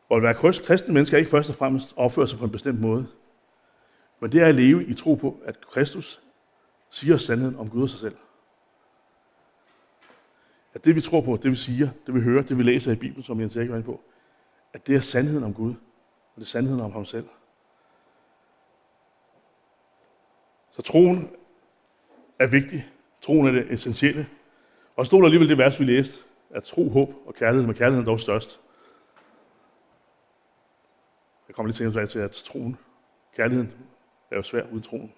Og 0.09 0.17
at 0.17 0.23
være 0.23 0.33
kristen 0.63 0.93
menneske 0.93 1.15
er 1.15 1.17
ikke 1.17 1.31
først 1.31 1.49
og 1.49 1.55
fremmest 1.55 1.93
opføre 1.97 2.27
sig 2.27 2.39
på 2.39 2.45
en 2.45 2.51
bestemt 2.51 2.81
måde. 2.81 3.07
Men 4.19 4.31
det 4.31 4.41
er 4.41 4.45
at 4.45 4.55
leve 4.55 4.85
i 4.85 4.93
tro 4.93 5.15
på, 5.15 5.37
at 5.45 5.67
Kristus 5.67 6.21
siger 6.89 7.17
sandheden 7.17 7.55
om 7.55 7.69
Gud 7.69 7.83
og 7.83 7.89
sig 7.89 7.99
selv. 7.99 8.15
At 10.73 10.85
det 10.85 10.95
vi 10.95 11.01
tror 11.01 11.21
på, 11.21 11.39
det 11.43 11.51
vi 11.51 11.55
siger, 11.55 11.89
det 12.05 12.15
vi 12.15 12.21
hører, 12.21 12.43
det 12.43 12.57
vi 12.57 12.63
læser 12.63 12.91
i 12.91 12.95
Bibelen, 12.95 13.23
som 13.23 13.39
Jens 13.39 13.55
Erik 13.55 13.69
var 13.69 13.81
på, 13.81 14.01
at 14.73 14.87
det 14.87 14.95
er 14.95 15.01
sandheden 15.01 15.43
om 15.43 15.53
Gud, 15.53 15.71
og 15.71 16.35
det 16.35 16.41
er 16.41 16.45
sandheden 16.45 16.81
om 16.81 16.91
ham 16.91 17.05
selv. 17.05 17.27
Så 20.69 20.81
troen 20.81 21.35
er 22.39 22.47
vigtig. 22.47 22.89
Troen 23.21 23.47
er 23.47 23.51
det 23.51 23.71
essentielle. 23.71 24.29
Og 24.95 25.05
stod 25.05 25.19
der 25.19 25.25
alligevel 25.25 25.49
det 25.49 25.57
vers, 25.57 25.79
vi 25.79 25.85
læste, 25.85 26.17
at 26.49 26.63
tro, 26.63 26.89
håb 26.89 27.13
og 27.25 27.33
kærlighed, 27.33 27.67
med 27.67 27.75
kærligheden 27.75 28.07
er 28.07 28.11
dog 28.11 28.19
størst. 28.19 28.61
Jeg 31.47 31.55
kommer 31.55 31.67
lidt 31.67 31.77
senere 31.77 32.07
til, 32.07 32.19
at 32.19 32.31
troen, 32.31 32.77
kærligheden, 33.35 33.73
er 34.31 34.35
jo 34.35 34.43
svær 34.43 34.63
uden 34.71 34.81
troen. 34.81 35.13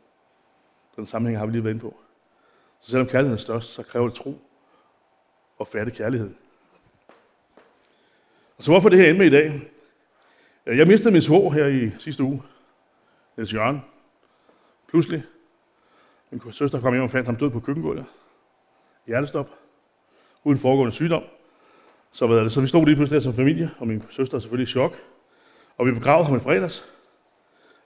Den 0.95 1.07
sammenhæng 1.07 1.39
har 1.39 1.45
vi 1.45 1.51
lige 1.51 1.63
været 1.63 1.73
inde 1.73 1.81
på. 1.81 1.99
Så 2.79 2.91
selvom 2.91 3.07
kærligheden 3.07 3.33
er 3.33 3.41
størst, 3.41 3.67
så 3.67 3.83
kræver 3.83 4.07
det 4.07 4.15
tro 4.15 4.41
og 5.57 5.67
færdig 5.67 5.93
kærlighed. 5.93 6.33
Så 8.61 8.71
hvorfor 8.71 8.89
det 8.89 8.99
her 8.99 9.09
ende 9.09 9.19
med 9.19 9.27
i 9.27 9.29
dag? 9.29 9.71
Jeg 10.65 10.87
mistede 10.87 11.11
min 11.11 11.21
svor 11.21 11.49
her 11.49 11.65
i 11.65 11.91
sidste 11.99 12.23
uge. 12.23 12.43
Niels 13.37 13.53
Jørgen. 13.53 13.81
Pludselig. 14.87 15.23
Min 16.31 16.41
søster 16.51 16.81
kom 16.81 16.93
hjem 16.93 17.03
og 17.03 17.09
fandt 17.09 17.25
ham 17.25 17.35
død 17.35 17.49
på 17.49 17.59
køkkengulvet. 17.59 18.05
Hjertestop. 19.07 19.49
Uden 20.43 20.59
foregående 20.59 20.91
sygdom. 20.91 21.23
Så, 22.11 22.27
hvad 22.27 22.37
det? 22.37 22.51
så 22.51 22.61
vi 22.61 22.67
stod 22.67 22.85
lige 22.85 22.95
pludselig 22.95 23.15
der 23.15 23.23
som 23.23 23.33
familie, 23.33 23.71
og 23.79 23.87
min 23.87 24.03
søster 24.09 24.35
er 24.35 24.39
selvfølgelig 24.39 24.69
i 24.69 24.71
chok. 24.71 24.95
Og 25.77 25.85
vi 25.85 25.91
begravede 25.91 26.25
ham 26.25 26.35
i 26.35 26.39
fredags. 26.39 26.91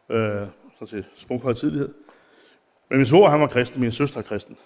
Øh, 0.09 0.47
så 0.79 0.85
til 0.85 1.05
smuk 1.15 1.41
højtidlighed. 1.41 1.93
Men 2.89 2.97
min 2.97 3.05
svor, 3.05 3.29
han 3.29 3.41
var 3.41 3.47
kristen, 3.47 3.81
min 3.81 3.91
søster 3.91 4.17
er 4.17 4.23
kristen. 4.23 4.57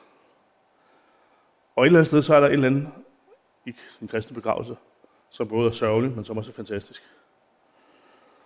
Og 1.75 1.84
et 1.84 1.86
eller 1.86 2.00
andet 2.00 2.08
sted, 2.08 2.22
så 2.22 2.36
er 2.36 2.39
der 2.39 2.48
et 2.48 2.54
eller 2.54 2.68
andet 2.68 2.89
i 3.66 3.75
en 4.01 4.08
kristen 4.08 4.36
begravelse, 4.36 4.75
som 5.30 5.48
både 5.48 5.68
er 5.68 5.72
sørgelig, 5.72 6.12
men 6.12 6.26
som 6.26 6.38
også 6.38 6.52
er 6.52 6.56
fantastisk. 6.56 7.04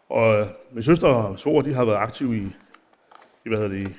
Og 0.09 0.39
øh, 0.39 0.47
min 0.71 0.83
søster 0.83 1.07
og 1.07 1.39
svoger, 1.39 1.61
de 1.61 1.73
har 1.73 1.85
været 1.85 1.97
aktive 1.97 2.37
i, 2.37 2.41
i 3.45 3.49
hvad 3.49 3.57
hedder 3.57 3.71
det, 3.71 3.87
i 3.87 3.93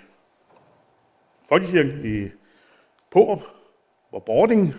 Folkekirken 1.48 2.24
i 2.24 2.30
Pårup, 3.10 3.42
hvor 4.10 4.18
boarding, 4.18 4.74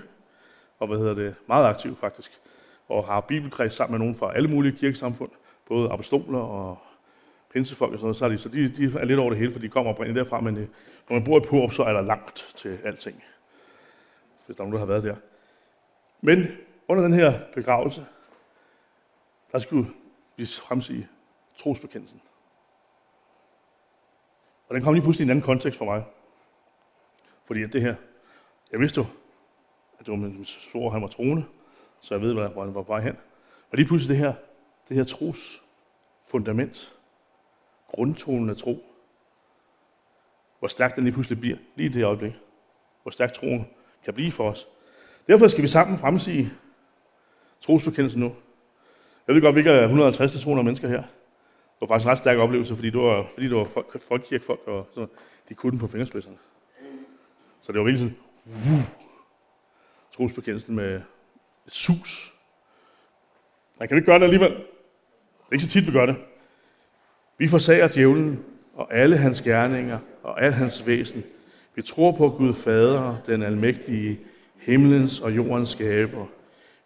og 0.80 0.88
hvad 0.88 0.98
hedder 0.98 1.14
det, 1.14 1.36
meget 1.48 1.66
aktiv 1.66 1.98
faktisk, 1.98 2.42
og 2.88 3.06
har 3.06 3.22
bibelkreds 3.22 3.74
sammen 3.74 3.92
med 3.92 4.00
nogen 4.00 4.16
fra 4.16 4.36
alle 4.36 4.50
mulige 4.50 4.78
kirkesamfund, 4.78 5.32
både 5.68 5.92
apostoler 5.92 6.40
og 6.40 6.78
pinsefolk 7.54 7.94
og 7.94 8.00
sådan 8.00 8.06
noget, 8.06 8.18
så, 8.18 8.26
er 8.26 8.30
de, 8.30 8.38
så 8.38 8.50
de, 8.50 8.70
de 8.70 9.00
er 9.00 9.06
lidt 9.06 9.20
over 9.20 9.30
det 9.30 9.40
hele, 9.40 9.52
for 9.52 9.60
de 9.60 9.70
kommer 9.70 9.92
oprindeligt 9.92 10.24
derfra, 10.24 10.42
men 10.42 10.58
øh, 10.58 10.68
når 11.10 11.16
man 11.16 11.24
bor 11.24 11.38
i 11.38 11.48
Pårup, 11.50 11.72
så 11.72 11.84
er 11.84 11.94
der 11.94 12.02
langt 12.02 12.54
til 12.56 12.80
alting, 12.84 13.24
hvis 14.46 14.56
der 14.56 14.64
er 14.64 14.66
nogen, 14.66 14.74
der 14.74 14.80
har 14.80 14.86
været 14.86 15.04
der. 15.04 15.16
Men 16.22 16.48
under 16.88 17.04
den 17.04 17.14
her 17.14 17.40
begravelse, 17.54 18.06
der 19.52 19.60
skulle 19.60 19.92
vi 20.38 20.46
fremsige 20.46 21.10
trosbekendelsen. 21.58 22.22
Og 24.68 24.76
den 24.76 24.84
kom 24.84 24.94
lige 24.94 25.04
pludselig 25.04 25.24
i 25.24 25.28
en 25.28 25.30
anden 25.30 25.46
kontekst 25.46 25.78
for 25.78 25.86
mig. 25.86 26.04
Fordi 27.46 27.64
at 27.64 27.74
det 27.74 27.82
her, 27.82 27.96
jeg 28.72 28.80
vidste 28.80 29.02
jo, 29.02 29.06
at 30.00 30.06
det 30.06 30.12
var 30.12 30.18
min 30.18 30.46
svor, 30.46 30.90
han 30.90 31.02
var 31.02 31.08
troende, 31.08 31.46
så 32.00 32.14
jeg 32.14 32.22
ved, 32.22 32.34
hvor 32.34 32.64
han 32.64 32.76
var 32.76 32.82
på 32.82 32.88
vej 32.88 33.02
hen. 33.02 33.18
Og 33.72 33.78
lige 33.78 33.88
pludselig 33.88 34.10
det 34.10 34.26
her, 34.26 34.34
det 34.90 34.98
her 34.98 35.04
tros 35.04 35.64
fundament, 36.28 36.96
grundtonen 37.88 38.50
af 38.50 38.58
tro, 38.58 38.84
hvor 40.60 40.68
stærk 40.68 40.96
den 40.96 41.04
lige 41.04 41.14
pludselig 41.14 41.40
bliver, 41.40 41.58
lige 41.76 41.90
i 41.90 41.94
det 41.94 42.04
øjeblik. 42.04 42.34
Hvor 43.02 43.12
stærk 43.12 43.34
troen 43.34 43.68
kan 44.04 44.14
blive 44.14 44.32
for 44.32 44.50
os. 44.50 44.68
Derfor 45.28 45.48
skal 45.48 45.64
vi 45.64 45.68
sammen 45.68 45.98
fremsige 45.98 46.52
trosbekendelsen 47.66 48.22
nu. 48.22 48.32
Jeg 49.28 49.36
ved 49.36 49.42
godt, 49.42 49.56
vi 49.56 49.60
ikke 49.60 49.72
er 49.72 49.88
150-200 49.88 50.50
mennesker 50.62 50.88
her. 50.88 51.02
Det 51.02 51.82
var 51.82 51.88
faktisk 51.88 52.06
en 52.06 52.12
ret 52.12 52.18
stærk 52.18 52.38
oplevelse, 52.38 52.76
fordi 52.76 52.90
det 52.90 53.00
var, 53.00 53.26
fordi 53.34 53.48
det 53.48 53.56
var 53.56 53.64
folk, 53.64 54.02
folkekirkefolk, 54.02 54.60
og 54.68 54.88
så, 54.94 55.08
de 55.50 55.54
kunne 55.54 55.72
den 55.72 55.80
på 55.80 55.88
fingerspidserne. 55.88 56.38
Så 57.62 57.72
det 57.72 57.80
var 57.80 57.86
virkelig 57.86 58.00
sådan, 58.00 58.18
uh, 58.46 58.84
trosbekendelsen 60.16 60.76
med 60.76 60.96
et 61.68 61.74
sus. 61.74 62.34
Man 63.80 63.88
kan 63.88 63.98
ikke 63.98 64.06
gøre 64.06 64.20
det 64.20 64.24
alligevel. 64.24 64.52
Det 64.52 65.50
er 65.50 65.54
ikke 65.54 65.66
så 65.66 65.72
tit, 65.72 65.88
vi 65.88 65.92
gør 65.92 66.06
det. 66.06 66.16
Vi 67.38 67.48
forsager 67.48 67.88
djævlen 67.88 68.44
og 68.74 68.94
alle 68.94 69.18
hans 69.18 69.42
gerninger 69.42 70.00
og 70.24 70.42
al 70.44 70.52
hans 70.52 70.88
væsen. 70.88 71.24
Vi 71.76 71.82
tror 71.82 72.12
på 72.12 72.30
Gud 72.30 72.54
Fader, 72.54 73.18
den 73.26 73.44
almægtige, 73.44 74.20
himlens 74.60 75.20
og 75.20 75.36
jordens 75.36 75.70
skaber. 75.70 76.26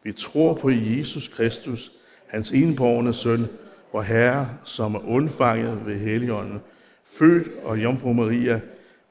Vi 0.03 0.11
tror 0.11 0.53
på 0.53 0.69
Jesus 0.69 1.27
Kristus, 1.27 1.91
hans 2.27 2.51
enborgne 2.51 3.13
søn, 3.13 3.47
vor 3.93 4.01
Herre, 4.01 4.49
som 4.63 4.95
er 4.95 5.09
undfanget 5.09 5.85
ved 5.85 5.95
Helligånden, 5.95 6.59
født 7.05 7.47
og 7.63 7.83
Jomfru 7.83 8.13
Maria, 8.13 8.61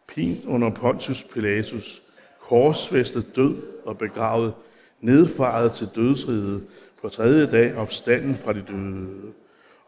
pint 0.07 0.45
under 0.45 0.71
Pontius 0.71 1.25
Pilatus, 1.25 2.02
korsfæstet 2.40 3.37
død 3.37 3.57
og 3.85 3.99
begravet, 3.99 4.52
nedfaret 5.00 5.73
til 5.73 5.88
dødsriget, 5.97 6.62
på 7.02 7.09
tredje 7.09 7.47
dag 7.47 7.76
opstanden 7.76 8.35
fra 8.35 8.52
de 8.52 8.64
døde, 8.68 9.33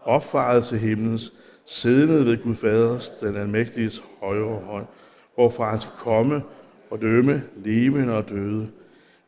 opfaret 0.02 0.64
til 0.64 0.78
himlens, 0.78 1.32
siddende 1.64 2.26
ved 2.26 2.42
Gud 2.42 2.54
Faders, 2.54 3.08
den 3.08 3.36
almægtiges 3.36 4.04
højre 4.20 4.60
hånd, 4.60 4.86
hvorfra 5.34 5.70
han 5.70 5.80
skal 5.80 5.94
komme 5.98 6.42
og 6.90 7.00
dømme 7.00 7.42
levende 7.56 8.16
og 8.16 8.28
døde. 8.28 8.68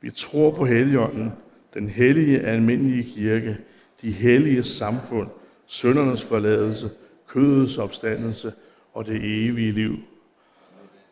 Vi 0.00 0.10
tror 0.10 0.50
på 0.50 0.66
Helligånden, 0.66 1.32
den 1.74 1.88
hellige 1.88 2.40
almindelige 2.40 3.14
kirke, 3.14 3.58
de 4.02 4.12
hellige 4.12 4.62
samfund, 4.62 5.30
søndernes 5.66 6.24
forladelse, 6.24 6.90
kødets 7.26 7.78
opstandelse 7.78 8.52
og 8.92 9.06
det 9.06 9.16
evige 9.16 9.72
liv. 9.72 9.98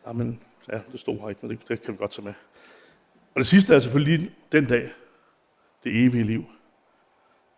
Amen. 0.05 0.39
Ja, 0.71 0.79
det 0.91 0.99
stod 0.99 1.19
her 1.19 1.29
ikke, 1.29 1.45
men 1.45 1.57
det, 1.57 1.67
det 1.67 1.81
kan 1.83 1.93
vi 1.93 1.97
godt 1.97 2.11
tage 2.11 2.25
med. 2.25 2.33
Og 3.33 3.39
det 3.39 3.47
sidste 3.47 3.75
er 3.75 3.79
selvfølgelig 3.79 4.31
den 4.51 4.65
dag, 4.65 4.89
det 5.83 6.05
evige 6.05 6.23
liv. 6.23 6.45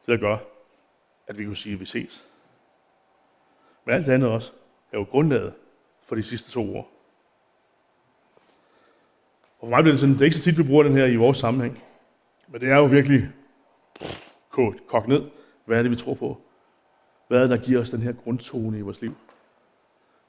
Det 0.06 0.08
der 0.08 0.18
gør, 0.18 0.38
at 1.28 1.38
vi 1.38 1.46
kunne 1.46 1.58
sige, 1.58 1.74
at 1.74 1.80
vi 1.80 1.86
ses. 1.86 2.26
Men 3.86 3.96
alt 3.96 4.10
andet 4.10 4.30
også 4.30 4.52
er 4.92 4.98
jo 4.98 5.04
grundlaget 5.04 5.54
for 6.04 6.16
de 6.16 6.24
sidste 6.24 6.52
to 6.52 6.78
år. 6.78 6.92
Og 9.60 9.68
for 9.68 9.70
mig 9.70 9.84
bliver 9.84 9.94
det 9.94 10.00
sådan, 10.00 10.14
det 10.14 10.22
er 10.22 10.26
ikke 10.26 10.38
så 10.38 10.44
tit, 10.44 10.58
vi 10.58 10.64
bruger 10.64 10.84
den 10.84 10.94
her 10.94 11.06
i 11.06 11.16
vores 11.16 11.38
sammenhæng. 11.38 11.84
Men 12.48 12.62
det 12.62 12.70
er 12.70 12.78
jo 12.78 12.86
virkelig 12.86 13.30
kogt 14.88 15.08
ned. 15.08 15.30
Hvad 15.66 15.78
er 15.78 15.82
det, 15.82 15.92
vi 15.92 15.96
tror 15.96 16.14
på? 16.14 16.42
Hvad 17.28 17.38
er 17.38 17.42
det, 17.42 17.50
der 17.50 17.66
giver 17.66 17.82
os 17.82 17.90
den 17.90 18.02
her 18.02 18.12
grundtone 18.12 18.78
i 18.78 18.82
vores 18.82 19.02
liv? 19.02 19.16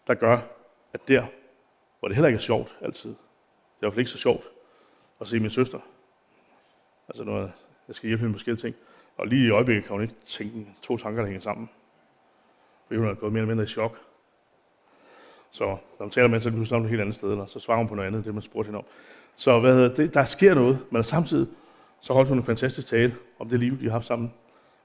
Der 0.06 0.14
gør, 0.14 0.38
at 0.92 1.08
der, 1.08 1.26
hvor 1.98 2.08
det 2.08 2.16
heller 2.16 2.28
ikke 2.28 2.36
er 2.36 2.40
sjovt 2.40 2.76
altid, 2.80 3.10
det 3.10 3.16
er 3.16 3.20
i 3.20 3.80
hvert 3.80 3.92
fald 3.92 3.98
ikke 3.98 4.10
så 4.10 4.18
sjovt 4.18 4.44
at 5.20 5.28
se 5.28 5.40
min 5.40 5.50
søster. 5.50 5.78
Altså 7.08 7.24
når 7.24 7.40
jeg 7.88 7.94
skal 7.94 8.06
hjælpe 8.06 8.20
hende 8.20 8.30
med 8.30 8.38
forskellige 8.38 8.62
ting. 8.62 8.76
Og 9.16 9.26
lige 9.26 9.46
i 9.46 9.50
øjeblikket 9.50 9.84
kan 9.84 9.92
hun 9.92 10.02
ikke 10.02 10.14
tænke 10.26 10.66
to 10.82 10.96
tanker, 10.96 11.20
der 11.22 11.26
hænger 11.26 11.40
sammen. 11.40 11.70
Fordi 12.86 12.98
hun 12.98 13.08
er 13.08 13.14
gået 13.14 13.32
mere 13.32 13.40
eller 13.40 13.54
mindre 13.54 13.64
i 13.64 13.66
chok. 13.66 13.98
Så 15.50 15.64
når 15.64 15.78
man 16.00 16.10
taler 16.10 16.28
med 16.28 16.40
hende, 16.40 16.66
så 16.66 16.74
er 16.74 16.78
hun 16.78 16.84
et 16.84 16.90
helt 16.90 17.00
andet 17.00 17.14
sted, 17.14 17.30
eller 17.30 17.46
så 17.46 17.60
svarer 17.60 17.78
hun 17.78 17.88
på 17.88 17.94
noget 17.94 18.06
andet, 18.06 18.24
det 18.24 18.34
man 18.34 18.42
spurgte 18.42 18.66
hende 18.66 18.78
om. 18.78 18.84
Så 19.36 19.60
hvad 19.60 19.90
det, 19.90 20.14
der 20.14 20.24
sker 20.24 20.54
noget, 20.54 20.78
men 20.90 21.04
samtidig 21.04 21.48
så 22.04 22.12
holdt 22.12 22.28
hun 22.28 22.38
en 22.38 22.44
fantastisk 22.44 22.88
tale 22.88 23.16
om 23.38 23.48
det 23.48 23.60
liv, 23.60 23.78
de 23.78 23.84
har 23.84 23.90
haft 23.90 24.06
sammen, 24.06 24.34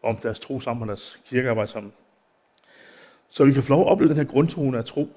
om 0.03 0.15
deres 0.15 0.39
tro 0.39 0.59
sammen 0.59 0.81
og 0.81 0.87
deres 0.87 1.21
kirkearbejde 1.25 1.71
sammen. 1.71 1.93
Så 3.27 3.45
vi 3.45 3.53
kan 3.53 3.63
få 3.63 3.73
lov 3.73 3.81
at 3.81 3.91
opleve 3.91 4.09
den 4.09 4.17
her 4.17 4.23
grundtone 4.23 4.77
af 4.77 4.85
tro, 4.85 5.07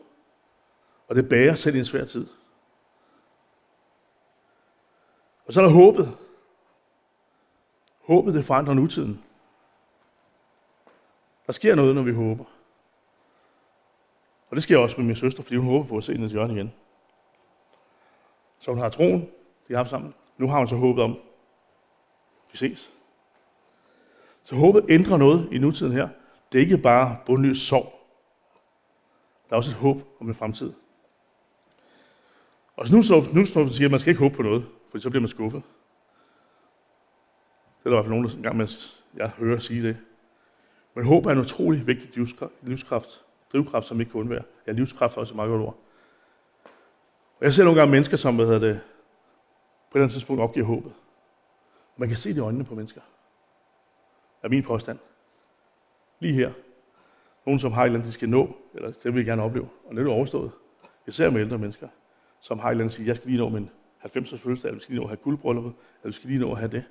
og 1.09 1.17
det 1.17 1.29
bærer 1.29 1.55
selv 1.55 1.75
i 1.75 1.79
en 1.79 1.85
svær 1.85 2.05
tid. 2.05 2.27
Og 5.47 5.53
så 5.53 5.61
er 5.61 5.65
der 5.65 5.73
håbet. 5.73 6.17
Håbet, 8.01 8.35
det 8.35 8.45
forandrer 8.45 8.75
nutiden. 8.75 9.25
Der 11.47 11.53
sker 11.53 11.75
noget, 11.75 11.95
når 11.95 12.03
vi 12.03 12.13
håber. 12.13 12.45
Og 14.51 14.57
det 14.57 14.63
sker 14.63 14.79
også 14.79 14.97
med 14.99 15.07
min 15.07 15.17
søster, 15.17 15.43
fordi 15.43 15.57
hun 15.57 15.67
håber 15.67 15.89
på 15.89 15.97
at 15.97 16.05
se 16.05 16.13
hendes 16.13 16.33
hjørne 16.33 16.55
igen. 16.55 16.73
Så 18.59 18.71
hun 18.71 18.81
har 18.81 18.89
troen, 18.89 19.21
de 19.69 19.73
har 19.73 19.77
haft 19.77 19.91
sammen. 19.91 20.15
Nu 20.39 20.49
har 20.49 20.59
hun 20.59 20.69
så 20.69 20.77
håbet 20.77 21.05
om, 21.05 21.19
vi 22.53 22.59
ses. 22.59 22.91
Så 24.45 24.57
håbet 24.57 24.85
ændrer 24.89 25.17
noget 25.17 25.49
i 25.53 25.59
nutiden 25.59 25.93
her. 25.93 26.09
Det 26.53 26.59
er 26.59 26.63
ikke 26.63 26.79
bare 26.79 27.17
bundløs 27.27 27.59
sorg. 27.59 27.93
Der 29.49 29.55
er 29.55 29.57
også 29.57 29.71
et 29.71 29.77
håb 29.77 30.03
om 30.21 30.29
en 30.29 30.35
fremtid. 30.35 30.73
Og 32.77 32.89
så 32.89 32.95
nu, 32.95 33.03
så, 33.03 33.15
nu 33.35 33.45
så 33.45 33.69
siger, 33.69 33.89
at 33.89 33.91
man 33.91 34.01
skal 34.01 34.11
ikke 34.11 34.23
håbe 34.23 34.35
på 34.35 34.43
noget, 34.43 34.67
for 34.91 34.99
så 34.99 35.11
bliver 35.11 35.21
man 35.21 35.29
skuffet. 35.29 35.63
Det 37.79 37.87
er 37.87 37.91
der 37.91 37.91
i 37.91 37.95
hvert 37.97 38.05
fald 38.05 38.11
nogen, 38.11 38.29
der 38.29 38.37
engang, 38.37 38.57
med, 38.57 38.69
jeg 39.17 39.29
hører 39.29 39.59
sige 39.59 39.83
det. 39.83 39.97
Men 40.95 41.05
håb 41.05 41.27
er 41.27 41.31
en 41.31 41.39
utrolig 41.39 41.87
vigtig 41.87 42.27
livskraft, 42.63 43.25
drivkraft, 43.53 43.87
som 43.87 44.01
ikke 44.01 44.13
kan 44.13 44.21
undvære. 44.21 44.43
Ja, 44.67 44.73
livskraft 44.73 45.17
er 45.17 45.21
også 45.21 45.33
et 45.33 45.37
meget 45.37 45.49
godt 45.49 45.63
ord. 45.63 45.77
Og 47.39 47.45
jeg 47.45 47.53
ser 47.53 47.65
nogle 47.65 47.81
gange 47.81 47.91
mennesker, 47.91 48.17
som 48.17 48.37
hvad 48.37 48.47
hedder 48.47 48.61
det, 48.61 48.81
på 49.91 49.99
et 49.99 50.01
eller 50.01 50.05
andet 50.05 50.13
tidspunkt 50.13 50.43
opgiver 50.43 50.67
håbet. 50.67 50.93
Man 51.97 52.09
kan 52.09 52.17
se 52.17 52.29
det 52.29 52.37
i 52.37 52.41
øjnene 52.41 52.65
på 52.65 52.75
mennesker. 52.75 53.01
Det 54.43 54.45
er 54.45 54.49
min 54.49 54.63
påstand. 54.63 54.99
Lige 56.21 56.35
her. 56.35 56.53
Nogen, 57.47 57.59
som 57.59 57.73
har 57.73 57.83
et 57.83 57.87
eller 57.87 57.99
andet, 57.99 58.09
de 58.09 58.13
skal 58.13 58.29
nå, 58.29 58.57
eller 58.75 58.91
det 58.91 59.05
vil 59.05 59.17
jeg 59.17 59.25
gerne 59.27 59.43
opleve. 59.43 59.69
Og 59.85 59.97
det 59.97 60.07
er 60.07 60.11
overstået. 60.11 60.51
Jeg 61.07 61.15
ser 61.15 61.31
med 61.31 61.41
ældre 61.41 61.59
mennesker, 61.59 61.89
som 62.41 62.59
har 62.59 62.69
et 62.69 62.71
eller 62.71 62.85
andet, 62.85 62.97
siger, 62.97 63.07
jeg 63.07 63.17
skal 63.17 63.31
lige 63.31 63.39
nå 63.39 63.49
min 63.49 63.71
90-års 64.05 64.31
fødselsdag, 64.31 64.69
eller 64.69 64.79
vi 64.79 64.83
skal 64.83 64.93
lige 64.93 65.01
nå 65.01 65.05
at 65.05 65.11
have 65.11 65.17
guldbrylluppet, 65.17 65.73
eller 66.03 66.09
vi 66.09 66.13
skal 66.13 66.31
lige 66.31 66.41
nå 66.41 66.53
at 66.53 66.59
have 66.59 66.71
det. 66.71 66.85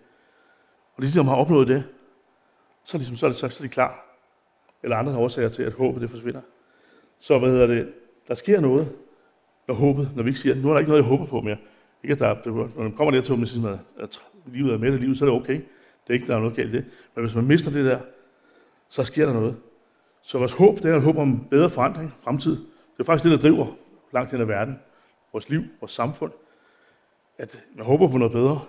Og 0.95 1.03
de, 1.03 1.11
som 1.11 1.27
har 1.27 1.35
opnået 1.35 1.67
det, 1.67 1.83
så 2.83 2.97
ligesom, 2.97 3.15
så, 3.15 3.25
er 3.25 3.29
det, 3.29 3.37
så, 3.37 3.49
så 3.49 3.63
er 3.63 3.67
de 3.67 3.69
klar. 3.69 4.05
Eller 4.83 4.97
andre 4.97 5.17
årsager 5.17 5.49
til, 5.49 5.63
at 5.63 5.73
håbet 5.73 6.01
det 6.01 6.09
forsvinder. 6.09 6.41
Så 7.17 7.39
hvad 7.39 7.49
hedder 7.49 7.67
det? 7.67 7.93
Der 8.27 8.33
sker 8.33 8.59
noget, 8.59 8.95
når 9.67 9.75
håbet, 9.75 10.11
når 10.15 10.23
vi 10.23 10.29
ikke 10.29 10.39
siger, 10.39 10.55
nu 10.55 10.69
er 10.69 10.73
der 10.73 10.79
ikke 10.79 10.89
noget, 10.89 11.03
jeg 11.03 11.09
håber 11.09 11.25
på 11.25 11.41
mere. 11.41 11.57
Ikke, 12.03 12.13
at 12.13 12.19
der, 12.19 12.35
når 12.45 12.83
man 12.83 12.91
kommer 12.91 13.11
dertil, 13.11 13.33
at 13.33 13.39
man 13.39 13.47
siger, 13.47 13.77
at 13.97 14.21
livet 14.45 14.73
er 14.73 14.77
med 14.77 14.91
det 14.91 14.99
livet, 14.99 15.17
så 15.17 15.25
er 15.25 15.29
det 15.29 15.41
okay. 15.41 15.53
Det 15.53 16.09
er 16.09 16.13
ikke, 16.13 16.27
der 16.27 16.35
er 16.35 16.39
noget 16.39 16.55
galt 16.55 16.73
i 16.73 16.77
det. 16.77 16.85
Men 17.15 17.25
hvis 17.25 17.35
man 17.35 17.45
mister 17.45 17.71
det 17.71 17.85
der, 17.85 17.99
så 18.89 19.03
sker 19.03 19.25
der 19.25 19.33
noget. 19.33 19.57
Så 20.21 20.37
vores 20.37 20.53
håb, 20.53 20.77
det 20.77 20.85
er 20.85 20.95
et 20.95 21.03
håb 21.03 21.17
om 21.17 21.47
bedre 21.49 21.69
forandring, 21.69 22.13
fremtid. 22.19 22.55
Det 22.93 22.99
er 22.99 23.03
faktisk 23.03 23.23
det, 23.23 23.31
der 23.31 23.49
driver 23.49 23.67
langt 24.13 24.31
hen 24.31 24.41
ad 24.41 24.45
verden. 24.45 24.79
Vores 25.33 25.49
liv, 25.49 25.63
vores 25.79 25.91
samfund. 25.91 26.31
At 27.37 27.65
man 27.75 27.85
håber 27.85 28.07
på 28.07 28.17
noget 28.17 28.31
bedre. 28.31 28.61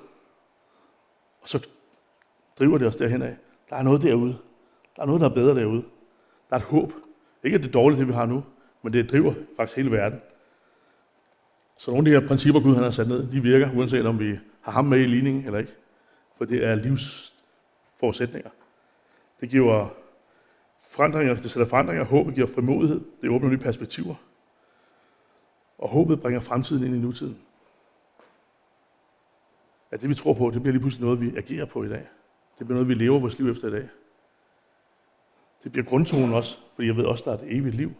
Og 1.40 1.48
så 1.48 1.68
driver 2.58 2.78
det 2.78 2.86
os 2.86 2.96
derhen 2.96 3.22
af. 3.22 3.36
Der 3.70 3.76
er 3.76 3.82
noget 3.82 4.02
derude. 4.02 4.38
Der 4.96 5.02
er 5.02 5.06
noget, 5.06 5.20
der 5.20 5.30
er 5.30 5.34
bedre 5.34 5.60
derude. 5.60 5.82
Der 6.50 6.56
er 6.56 6.60
et 6.60 6.66
håb. 6.66 6.92
Ikke 7.44 7.54
at 7.54 7.62
det 7.62 7.68
er 7.68 7.72
dårligt, 7.72 7.98
det 7.98 8.08
vi 8.08 8.12
har 8.12 8.26
nu, 8.26 8.44
men 8.82 8.92
det 8.92 9.10
driver 9.10 9.34
faktisk 9.56 9.76
hele 9.76 9.90
verden. 9.90 10.20
Så 11.82 11.90
nogle 11.90 12.00
af 12.00 12.04
de 12.04 12.20
her 12.20 12.28
principper, 12.28 12.60
Gud 12.60 12.74
han 12.74 12.82
har 12.82 12.90
sat 12.90 13.08
ned, 13.08 13.26
de 13.30 13.42
virker, 13.42 13.76
uanset 13.76 14.06
om 14.06 14.18
vi 14.18 14.38
har 14.60 14.72
ham 14.72 14.84
med 14.84 14.98
i 14.98 15.06
ligningen 15.06 15.44
eller 15.46 15.58
ikke. 15.58 15.74
For 16.36 16.44
det 16.44 16.64
er 16.64 16.74
livsforudsætninger. 16.74 18.50
Det 19.40 19.50
giver 19.50 19.88
forandringer, 20.82 21.34
det 21.34 21.50
sætter 21.50 21.68
forandringer, 21.68 22.04
håbet 22.04 22.34
giver 22.34 22.46
frimodighed, 22.46 23.00
det 23.22 23.30
åbner 23.30 23.50
nye 23.50 23.58
perspektiver. 23.58 24.14
Og 25.78 25.88
håbet 25.88 26.20
bringer 26.20 26.40
fremtiden 26.40 26.84
ind 26.84 26.94
i 26.94 26.98
nutiden. 26.98 27.38
At 29.90 30.00
det 30.00 30.08
vi 30.08 30.14
tror 30.14 30.34
på, 30.34 30.50
det 30.50 30.62
bliver 30.62 30.72
lige 30.72 30.80
pludselig 30.80 31.04
noget, 31.04 31.20
vi 31.20 31.36
agerer 31.36 31.64
på 31.64 31.84
i 31.84 31.88
dag. 31.88 32.08
Det 32.58 32.66
bliver 32.66 32.74
noget, 32.74 32.88
vi 32.88 32.94
lever 32.94 33.18
vores 33.18 33.38
liv 33.38 33.50
efter 33.50 33.68
i 33.68 33.70
dag. 33.70 33.88
Det 35.64 35.72
bliver 35.72 35.84
grundtonen 35.84 36.34
også, 36.34 36.58
fordi 36.74 36.88
jeg 36.88 36.96
ved 36.96 37.04
også, 37.04 37.30
der 37.30 37.36
er 37.36 37.42
et 37.42 37.56
evigt 37.56 37.74
liv. 37.74 37.92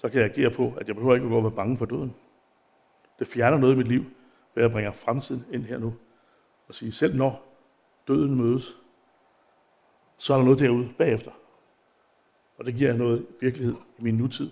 Så 0.00 0.08
kan 0.08 0.20
jeg 0.20 0.30
agere 0.30 0.50
på, 0.50 0.74
at 0.80 0.88
jeg 0.88 0.96
behøver 0.96 1.14
ikke 1.14 1.24
at 1.24 1.30
gå 1.30 1.36
og 1.36 1.42
være 1.42 1.52
bange 1.52 1.76
for 1.76 1.84
døden. 1.84 2.14
Det 3.20 3.28
fjerner 3.28 3.58
noget 3.58 3.74
i 3.74 3.76
mit 3.76 3.88
liv, 3.88 4.04
ved 4.54 4.62
jeg 4.62 4.70
bringer 4.72 4.92
fremtiden 4.92 5.44
ind 5.52 5.64
her 5.64 5.78
nu. 5.78 5.94
Og 6.68 6.74
sige, 6.74 6.92
selv 6.92 7.16
når 7.16 7.56
døden 8.08 8.34
mødes, 8.34 8.76
så 10.18 10.32
er 10.32 10.36
der 10.36 10.44
noget 10.44 10.58
derude 10.58 10.88
bagefter. 10.98 11.30
Og 12.58 12.66
det 12.66 12.74
giver 12.74 12.92
noget 12.92 13.26
virkelighed 13.40 13.74
i 13.98 14.02
min 14.02 14.14
nutid, 14.14 14.50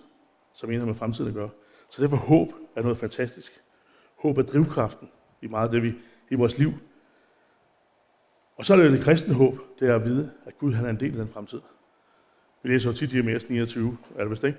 som 0.52 0.70
en 0.70 0.78
har 0.78 0.86
med 0.86 0.94
fremtiden 0.94 1.28
at 1.28 1.34
gøre. 1.34 1.50
Så 1.90 2.02
derfor 2.02 2.16
håb 2.16 2.52
er 2.76 2.82
noget 2.82 2.98
fantastisk. 2.98 3.62
Håb 4.22 4.38
er 4.38 4.42
drivkraften 4.42 5.10
i 5.42 5.46
meget 5.46 5.66
af 5.66 5.72
det, 5.72 5.82
vi 5.82 5.94
i 6.30 6.34
vores 6.34 6.58
liv. 6.58 6.72
Og 8.56 8.64
så 8.64 8.74
er 8.74 8.76
det 8.76 8.92
det 8.92 9.04
kristne 9.04 9.34
håb, 9.34 9.58
det 9.80 9.88
er 9.88 9.94
at 9.94 10.04
vide, 10.04 10.30
at 10.46 10.58
Gud 10.58 10.72
han 10.72 10.86
er 10.86 10.90
en 10.90 11.00
del 11.00 11.10
af 11.10 11.24
den 11.24 11.28
fremtid. 11.28 11.60
Vi 12.62 12.68
læser 12.68 12.90
jo 12.90 12.96
tit 12.96 13.12
i 13.12 13.16
Jeremias 13.16 13.48
29, 13.48 13.98
er 14.16 14.22
det 14.22 14.30
vist 14.30 14.44
ikke? 14.44 14.58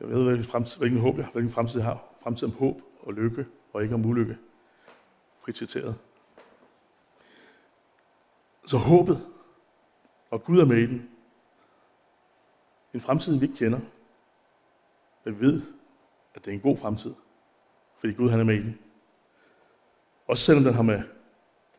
Jeg 0.00 0.08
ved, 0.08 0.24
hvilken 0.24 0.44
fremtid, 0.44 0.78
hvilken 0.78 1.00
håb 1.00 1.18
jeg, 1.18 1.26
hvilken 1.32 1.52
fremtid 1.52 1.80
jeg 1.80 1.84
har. 1.84 2.04
Fremtid 2.22 2.48
om 2.48 2.54
håb 2.54 2.82
og 3.02 3.14
lykke, 3.14 3.46
og 3.72 3.82
ikke 3.82 3.94
om 3.94 4.04
ulykke. 4.04 4.38
Frit 5.40 5.56
citeret. 5.56 5.94
Så 8.66 8.76
håbet, 8.76 9.26
og 10.30 10.44
Gud 10.44 10.58
er 10.58 10.64
med 10.64 10.76
i 10.76 10.86
den. 10.86 11.10
En 12.94 13.00
fremtid, 13.00 13.38
vi 13.38 13.46
ikke 13.46 13.58
kender. 13.58 13.80
Men 15.24 15.40
vi 15.40 15.46
ved, 15.46 15.62
at 16.34 16.44
det 16.44 16.50
er 16.50 16.54
en 16.54 16.60
god 16.60 16.76
fremtid, 16.76 17.14
fordi 17.98 18.12
Gud 18.12 18.30
han 18.30 18.40
er 18.40 18.44
med 18.44 18.54
i 18.54 18.62
den. 18.62 18.78
Også 20.26 20.44
selvom 20.44 20.64
den 20.64 20.74
har 20.74 20.82
med 20.82 21.02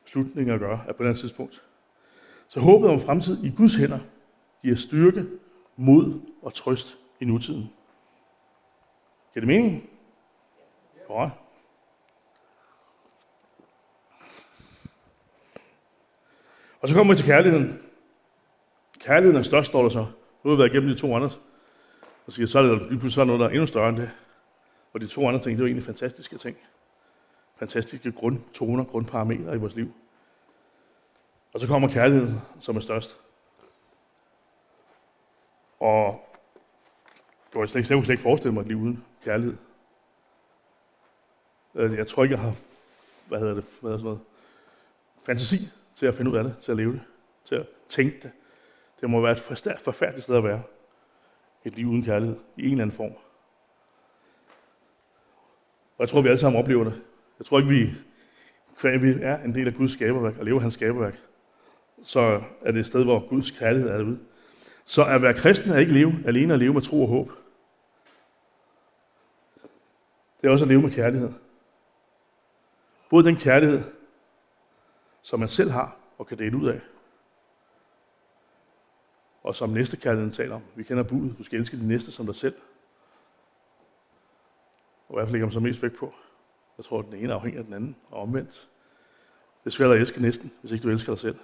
slutninger 0.06 0.54
at 0.54 0.60
gøre, 0.60 0.84
er 0.88 0.94
på 0.94 1.04
den 1.04 1.16
tidspunkt. 1.16 1.64
Så 2.48 2.60
håbet 2.60 2.90
om 2.90 3.00
fremtid 3.00 3.44
i 3.44 3.50
Guds 3.58 3.76
hænder 3.76 4.00
giver 4.62 4.76
styrke, 4.76 5.26
mod 5.76 6.22
og 6.42 6.54
trøst 6.54 6.98
i 7.20 7.26
nutiden. 7.26 7.70
Giver 9.34 9.46
det 9.46 9.48
mening? 9.48 9.90
Godt. 11.10 11.32
Og 16.82 16.90
så 16.90 16.96
kommer 16.96 17.14
vi 17.14 17.18
til 17.18 17.26
kærligheden. 17.26 17.82
Kærligheden 19.00 19.38
er 19.38 19.44
størst, 19.44 19.68
står 19.68 19.82
der 19.82 19.90
så. 19.90 20.06
Nu 20.44 20.50
har 20.50 20.56
vi 20.56 20.58
været 20.58 20.70
igennem 20.70 20.90
de 20.90 21.00
to 21.00 21.16
andre. 21.16 21.30
Og 22.26 22.34
så 22.34 22.60
er 22.60 22.62
det 22.62 22.82
lige 22.90 23.00
pludselig 23.00 23.26
noget, 23.26 23.40
der 23.40 23.46
er 23.46 23.50
endnu 23.50 23.66
større 23.66 23.90
end 23.90 23.98
det. 23.98 24.12
Og 24.94 25.02
de 25.02 25.08
to 25.08 25.28
andre 25.28 25.40
ting, 25.40 25.52
det 25.52 25.56
er 25.56 25.60
jo 25.60 25.66
egentlig 25.66 25.86
fantastiske 25.86 26.38
ting. 26.38 26.58
Fantastiske 27.56 28.12
grundtoner, 28.12 28.84
grundparametre 28.84 29.56
i 29.56 29.60
vores 29.60 29.76
liv. 29.76 29.94
Og 31.54 31.60
så 31.60 31.68
kommer 31.68 31.90
kærligheden, 31.90 32.42
som 32.60 32.76
er 32.76 32.80
størst. 32.80 33.20
Og 35.80 36.06
jeg 36.06 37.54
kunne 37.54 37.68
slet, 37.68 37.90
jeg 37.90 38.04
slet 38.04 38.10
ikke 38.10 38.24
forestille 38.24 38.54
mig 38.54 38.62
et 38.62 38.68
liv 38.68 38.78
uden 38.78 39.06
kærlighed. 39.24 39.58
Øh, 41.76 41.98
jeg 41.98 42.08
tror 42.08 42.24
ikke, 42.24 42.36
jeg 42.36 42.44
har 42.44 42.54
hvad 43.30 43.40
hedder 43.40 43.54
det, 43.54 43.64
hvad 43.64 43.92
hedder 43.92 43.98
sådan 43.98 44.04
noget, 44.04 44.20
fantasi 45.26 45.70
til 45.96 46.06
at 46.06 46.16
finde 46.16 46.32
ud 46.32 46.38
af 46.38 46.44
det, 46.44 46.56
til 46.62 46.72
at 46.72 46.78
leve 46.78 46.92
det, 46.92 47.02
til 47.46 47.56
at 47.56 47.68
tænke 47.90 48.20
det. 48.24 48.32
Det 49.02 49.10
må 49.10 49.22
være 49.22 49.32
et 49.32 49.40
forfærdeligt 49.80 50.24
sted 50.24 50.36
at 50.36 50.44
være. 50.44 50.62
Et 51.66 51.76
liv 51.76 51.88
uden 51.88 52.04
kærlighed, 52.04 52.38
i 52.58 52.66
en 52.66 52.72
eller 52.72 52.84
anden 52.84 52.96
form. 52.96 53.12
Og 55.98 56.00
jeg 56.00 56.10
tror, 56.10 56.22
vi 56.22 56.28
alle 56.28 56.40
sammen 56.40 56.62
oplever 56.62 56.84
det. 56.84 57.02
Jeg 57.40 57.46
tror 57.46 57.60
ikke, 57.60 57.70
vi, 57.70 57.94
hver 58.82 58.98
vi 58.98 59.24
er 59.24 59.44
en 59.44 59.56
del 59.56 59.68
af 59.68 59.74
Guds 59.74 59.92
skaberværk 59.92 60.38
og 60.38 60.46
lever 60.46 60.60
hans 60.60 60.74
skaberværk, 60.74 61.20
så 62.04 62.42
er 62.62 62.72
det 62.72 62.80
et 62.80 62.86
sted, 62.86 63.04
hvor 63.04 63.30
Guds 63.30 63.52
kærlighed 63.52 63.90
er 63.90 63.98
derude. 63.98 64.20
Så 64.86 65.06
at 65.06 65.22
være 65.22 65.34
kristen 65.34 65.72
er 65.72 65.78
ikke 65.78 65.94
leve, 65.94 66.14
alene 66.26 66.54
at 66.54 66.60
leve 66.60 66.74
med 66.74 66.82
tro 66.82 67.02
og 67.02 67.08
håb. 67.08 67.32
Det 70.42 70.48
er 70.48 70.52
også 70.52 70.66
at 70.66 70.70
leve 70.70 70.82
med 70.82 70.92
kærlighed. 70.92 71.30
Både 73.10 73.24
den 73.24 73.36
kærlighed, 73.36 73.84
som 75.22 75.40
man 75.40 75.50
selv 75.50 75.72
har 75.72 75.98
og 76.18 76.28
kan 76.28 76.38
dele 76.38 76.58
ud 76.58 76.68
af, 76.68 76.82
og 79.44 79.56
som 79.56 79.70
næste 79.70 79.98
kærligheden 79.98 80.34
taler 80.34 80.56
om. 80.56 80.62
Vi 80.76 80.84
kender 80.84 81.04
budet, 81.04 81.38
du 81.38 81.44
skal 81.44 81.60
elske 81.60 81.78
din 81.78 81.88
næste 81.88 82.12
som 82.12 82.26
dig 82.26 82.36
selv. 82.36 82.56
Og 85.08 85.14
i 85.14 85.16
hvert 85.16 85.28
fald 85.28 85.32
lægger 85.32 85.46
man 85.46 85.54
så 85.54 85.60
mest 85.60 85.84
vægt 85.84 85.98
på. 85.98 86.14
Jeg 86.78 86.86
tror, 86.86 87.00
at 87.00 87.06
den 87.06 87.14
ene 87.14 87.34
afhænger 87.34 87.60
af 87.60 87.66
den 87.66 87.74
anden, 87.74 87.96
og 88.10 88.22
omvendt. 88.22 88.70
Det 89.64 89.66
er 89.66 89.70
svært 89.70 89.92
at 89.92 89.98
elske 89.98 90.22
næsten, 90.22 90.52
hvis 90.62 90.72
ikke 90.72 90.84
du 90.84 90.90
elsker 90.90 91.12
dig 91.12 91.20
selv. 91.20 91.40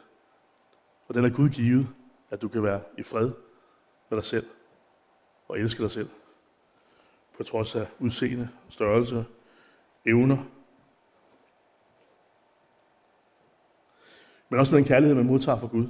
Og 1.07 1.15
den 1.15 1.25
er 1.25 1.29
Gud 1.29 1.49
givet, 1.49 1.87
at 2.29 2.41
du 2.41 2.47
kan 2.47 2.63
være 2.63 2.81
i 2.97 3.03
fred 3.03 3.31
med 4.09 4.17
dig 4.17 4.23
selv 4.25 4.47
og 5.47 5.59
elske 5.59 5.83
dig 5.83 5.91
selv. 5.91 6.09
På 7.37 7.43
trods 7.43 7.75
af 7.75 7.87
udseende, 7.99 8.49
størrelse, 8.69 9.25
evner. 10.05 10.37
Men 14.49 14.59
også 14.59 14.71
med 14.71 14.79
den 14.79 14.87
kærlighed, 14.87 15.15
man 15.15 15.25
modtager 15.25 15.59
fra 15.59 15.67
Gud. 15.67 15.87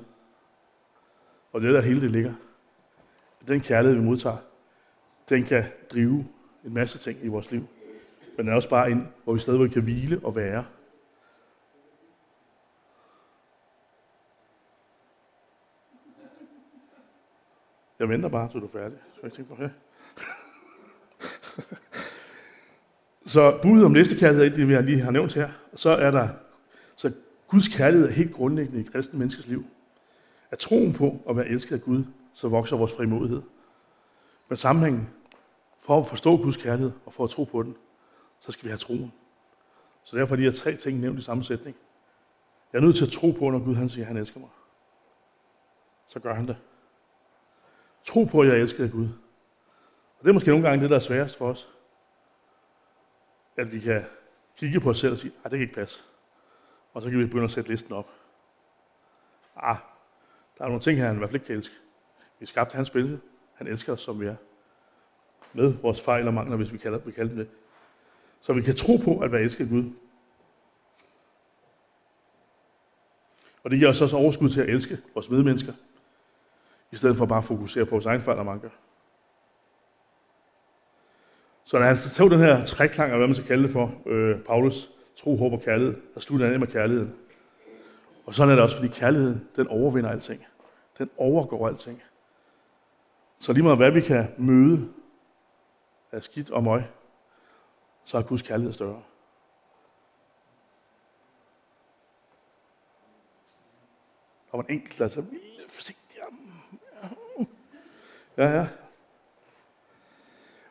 Og 1.53 1.61
det 1.61 1.69
er 1.69 1.73
der 1.73 1.81
hele 1.81 2.01
det 2.01 2.11
ligger. 2.11 2.33
Den 3.47 3.61
kærlighed, 3.61 3.99
vi 3.99 4.05
modtager, 4.05 4.37
den 5.29 5.43
kan 5.43 5.63
drive 5.91 6.25
en 6.65 6.73
masse 6.73 6.97
ting 6.97 7.19
i 7.23 7.27
vores 7.27 7.51
liv. 7.51 7.67
Men 8.37 8.45
den 8.45 8.49
er 8.49 8.55
også 8.55 8.69
bare 8.69 8.91
en, 8.91 9.07
hvor 9.23 9.33
vi 9.33 9.39
stadigvæk 9.39 9.69
kan 9.69 9.83
hvile 9.83 10.21
og 10.23 10.35
være. 10.35 10.65
Jeg 17.99 18.09
venter 18.09 18.29
bare, 18.29 18.49
til 18.51 18.59
du 18.61 18.65
er 18.65 18.69
færdig. 18.69 18.97
Så 19.13 19.19
jeg 19.23 19.31
tænker 19.31 19.55
på 19.55 19.63
det. 19.63 19.71
så 23.33 23.59
budet 23.61 23.85
om 23.85 23.91
næste 23.91 24.15
kærlighed 24.15 24.45
er 24.45 24.55
det, 24.55 24.67
vi 24.67 24.81
lige 24.81 25.01
har 25.01 25.11
nævnt 25.11 25.33
her. 25.33 25.49
Så 25.75 25.89
er 25.89 26.11
der, 26.11 26.29
Guds 27.47 27.67
kærlighed 27.67 28.07
er 28.07 28.11
helt 28.11 28.33
grundlæggende 28.33 28.81
i 28.81 28.83
kristne 28.83 29.19
menneskers 29.19 29.47
liv. 29.47 29.65
At 30.51 30.59
troen 30.59 30.93
på 30.93 31.19
at 31.29 31.37
være 31.37 31.47
elsket 31.47 31.75
af 31.75 31.81
Gud, 31.81 32.03
så 32.33 32.47
vokser 32.47 32.77
vores 32.77 32.93
frimodighed. 32.93 33.41
Men 34.49 34.57
sammenhængen, 34.57 35.09
for 35.81 35.99
at 35.99 36.07
forstå 36.07 36.37
Guds 36.37 36.57
kærlighed 36.57 36.91
og 37.05 37.13
for 37.13 37.23
at 37.23 37.29
tro 37.29 37.43
på 37.43 37.63
den, 37.63 37.77
så 38.39 38.51
skal 38.51 38.63
vi 38.65 38.69
have 38.69 38.77
troen. 38.77 39.13
Så 40.03 40.17
derfor 40.17 40.35
er 40.35 40.37
de 40.37 40.43
her 40.43 40.51
tre 40.51 40.75
ting 40.75 40.99
nævnt 40.99 41.19
i 41.19 41.21
samme 41.21 41.43
sætning. 41.43 41.75
Jeg 42.73 42.79
er 42.79 42.83
nødt 42.83 42.95
til 42.95 43.05
at 43.05 43.11
tro 43.11 43.31
på, 43.31 43.49
når 43.49 43.59
Gud 43.59 43.75
han 43.75 43.89
siger, 43.89 44.03
at 44.03 44.07
han 44.07 44.17
elsker 44.17 44.39
mig. 44.39 44.49
Så 46.07 46.19
gør 46.19 46.33
han 46.33 46.47
det. 46.47 46.57
Tro 48.03 48.23
på, 48.23 48.41
at 48.41 48.47
jeg 48.47 48.55
er 48.55 48.61
elsket 48.61 48.83
af 48.83 48.91
Gud. 48.91 49.07
Og 50.17 50.23
det 50.23 50.29
er 50.29 50.33
måske 50.33 50.49
nogle 50.49 50.67
gange 50.67 50.81
det, 50.81 50.89
der 50.89 50.95
er 50.95 50.99
sværest 50.99 51.37
for 51.37 51.49
os. 51.49 51.69
At 53.57 53.71
vi 53.71 53.79
kan 53.79 54.03
kigge 54.57 54.79
på 54.79 54.89
os 54.89 54.99
selv 54.99 55.13
og 55.13 55.19
sige, 55.19 55.31
at 55.43 55.51
det 55.51 55.57
kan 55.57 55.61
ikke 55.67 55.75
passe. 55.75 56.03
Og 56.95 57.01
så 57.01 57.09
kan 57.09 57.19
vi 57.19 57.25
begynde 57.25 57.43
at 57.43 57.51
sætte 57.51 57.69
listen 57.69 57.93
op. 57.93 58.09
Ah, 59.55 59.77
der 60.57 60.63
er 60.63 60.67
nogle 60.67 60.81
ting 60.81 60.99
her, 60.99 61.05
han 61.05 61.15
i 61.15 61.17
hvert 61.17 61.29
fald 61.29 61.35
ikke 61.35 61.47
kan 61.47 61.55
elske. 61.55 61.75
Vi 62.39 62.45
skabte 62.45 62.75
hans 62.75 62.89
billede. 62.89 63.19
Han 63.53 63.67
elsker 63.67 63.93
os, 63.93 64.01
som 64.01 64.21
vi 64.21 64.25
er. 64.25 64.35
Med 65.53 65.73
vores 65.73 66.01
fejl 66.01 66.27
og 66.27 66.33
mangler, 66.33 66.57
hvis 66.57 66.73
vi 66.73 66.77
kalder, 66.77 66.99
vi 66.99 67.11
kalder 67.11 67.29
dem 67.29 67.37
det. 67.37 67.49
Så 68.39 68.53
vi 68.53 68.61
kan 68.61 68.75
tro 68.75 68.97
på 68.97 69.19
at 69.19 69.31
være 69.31 69.41
elsket 69.41 69.69
Gud. 69.69 69.91
Og 73.63 73.71
det 73.71 73.79
giver 73.79 73.89
os 73.89 74.01
også 74.01 74.17
overskud 74.17 74.49
til 74.49 74.61
at 74.61 74.69
elske 74.69 75.01
vores 75.13 75.29
medmennesker, 75.29 75.73
i 76.91 76.95
stedet 76.95 77.17
for 77.17 77.25
bare 77.25 77.37
at 77.37 77.43
fokusere 77.43 77.85
på 77.85 77.91
vores 77.91 78.05
egen 78.05 78.21
fejl 78.21 78.39
og 78.39 78.45
mangler. 78.45 78.69
Så 81.63 81.79
når 81.79 81.85
han 81.85 81.97
tog 81.97 82.31
den 82.31 82.39
her 82.39 82.65
træklang, 82.65 83.09
eller 83.09 83.17
hvad 83.17 83.27
man 83.27 83.35
skal 83.35 83.47
kalde 83.47 83.63
det 83.63 83.71
for, 83.71 84.01
øh, 84.05 84.39
Paulus, 84.39 84.94
tro, 85.15 85.35
håb 85.35 85.53
og 85.53 85.61
kærlighed, 85.61 86.01
der 86.13 86.19
slutter 86.19 86.45
andet 86.45 86.59
med 86.59 86.67
kærligheden. 86.67 87.15
Og 88.25 88.35
sådan 88.35 88.51
er 88.51 88.55
det 88.55 88.63
også, 88.63 88.75
fordi 88.75 88.87
kærligheden, 88.87 89.47
den 89.55 89.67
overvinder 89.67 90.09
alting. 90.09 90.45
Den 90.97 91.09
overgår 91.17 91.67
alting. 91.67 92.01
Så 93.39 93.53
lige 93.53 93.63
meget 93.63 93.77
hvad 93.77 93.91
vi 93.91 94.01
kan 94.01 94.27
møde 94.37 94.89
af 96.11 96.23
skidt 96.23 96.49
og 96.49 96.63
møg, 96.63 96.83
så 98.03 98.17
er 98.17 98.21
Guds 98.21 98.41
kærlighed 98.41 98.73
større. 98.73 99.01
Der 104.51 104.57
var 104.57 104.63
en 104.63 104.73
enkelt, 104.73 104.99
der 104.99 105.07
sagde, 105.07 105.27
forsigtig. 105.69 106.01
Ja, 108.37 108.49
ja. 108.49 108.67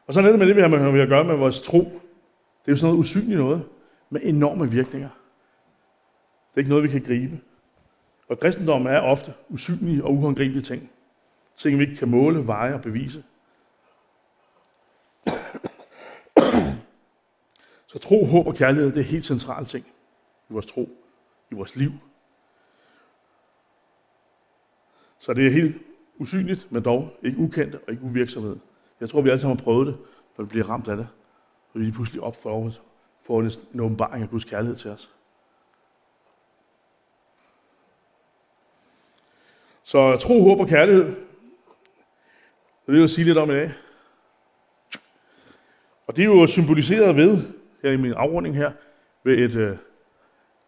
Og 0.07 0.15
så 0.15 0.21
er 0.21 0.25
det 0.25 0.39
med 0.39 0.47
det, 0.47 0.57
vi 0.57 0.61
har 0.61 0.69
med 0.69 1.01
at 1.01 1.09
gøre 1.09 1.25
med 1.25 1.37
vores 1.37 1.63
tro. 1.63 1.79
Det 1.79 2.69
er 2.69 2.73
jo 2.73 2.77
sådan 2.77 2.89
noget 2.89 3.01
usynligt 3.01 3.39
noget, 3.39 3.69
med 4.15 4.21
enorme 4.25 4.71
virkninger. 4.71 5.09
Det 6.51 6.55
er 6.55 6.59
ikke 6.59 6.71
noget, 6.71 6.85
vi 6.85 6.89
kan 6.89 7.03
gribe. 7.03 7.41
Og 8.29 8.39
kristendommen 8.41 8.93
er 8.93 9.01
ofte 9.01 9.35
usynlige 9.49 10.05
og 10.05 10.13
uhåndgribelige 10.13 10.63
ting. 10.63 10.91
Ting, 11.57 11.79
vi 11.79 11.85
ikke 11.85 11.97
kan 11.97 12.09
måle, 12.09 12.47
veje 12.47 12.75
og 12.75 12.83
bevise. 12.83 13.25
Så 17.87 17.99
tro, 17.99 18.25
håb 18.25 18.47
og 18.47 18.55
kærlighed, 18.55 18.93
det 18.93 19.01
er 19.01 19.05
helt 19.05 19.25
centrale 19.25 19.67
ting 19.67 19.87
i 20.51 20.53
vores 20.53 20.67
tro, 20.67 20.89
i 21.51 21.55
vores 21.55 21.77
liv. 21.77 21.91
Så 25.19 25.35
det 25.35 25.47
er 25.47 25.51
helt 25.51 25.83
usynligt, 26.19 26.73
men 26.73 26.85
dog 26.85 27.11
ikke 27.23 27.39
ukendt 27.39 27.75
og 27.75 27.93
ikke 27.93 28.03
uvirksomhed. 28.03 28.57
Jeg 29.01 29.11
tror, 29.11 29.21
vi 29.21 29.31
alle 29.31 29.41
sammen 29.41 29.59
har 29.59 29.65
prøvet 29.65 29.87
det, 29.87 29.97
når 30.39 30.45
vi 30.45 30.49
bliver 30.49 30.71
ramt 30.71 30.89
af 30.89 30.97
det. 30.97 31.09
Og 31.73 31.81
vi 31.81 31.85
lige 31.85 31.95
pludselig 31.95 32.23
op 32.23 32.43
for, 32.43 32.73
får 33.27 33.41
en 33.75 33.81
åbenbaring 33.81 34.23
af 34.23 34.31
Guds 34.31 34.45
kærlighed 34.45 34.77
til 34.77 34.91
os. 34.91 35.11
Så 39.83 40.17
tro, 40.17 40.43
håb 40.43 40.61
og 40.61 40.69
kærlighed. 40.69 41.05
Det 42.87 42.95
vil 42.95 43.01
jeg 43.01 43.11
sige 43.11 43.25
lidt 43.25 43.39
om 43.39 43.51
i 43.51 43.55
dag. 43.55 43.73
Og 46.07 46.17
det 46.17 46.23
er 46.23 46.27
jo 46.27 46.47
symboliseret 46.47 47.17
ved, 47.17 47.43
her 47.83 47.91
i 47.91 47.97
min 47.97 48.13
afrunding 48.13 48.57
her, 48.57 48.73
ved 49.25 49.39
et 49.39 49.55
øh, 49.55 49.77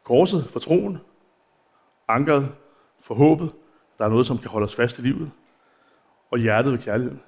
korset 0.05 0.51
for 0.51 0.61
troen, 0.61 0.99
ankeret 2.09 2.55
for 3.01 3.15
håbet, 3.15 3.53
der 3.99 4.05
er 4.05 4.09
noget, 4.09 4.27
som 4.27 4.39
kan 4.39 4.51
holde 4.51 4.65
os 4.65 4.75
fast 4.75 4.99
i 4.99 5.03
livet, 5.03 5.31
og 6.31 6.39
hjertet 6.39 6.73
ved 6.73 6.79
kærligheden. 6.79 7.23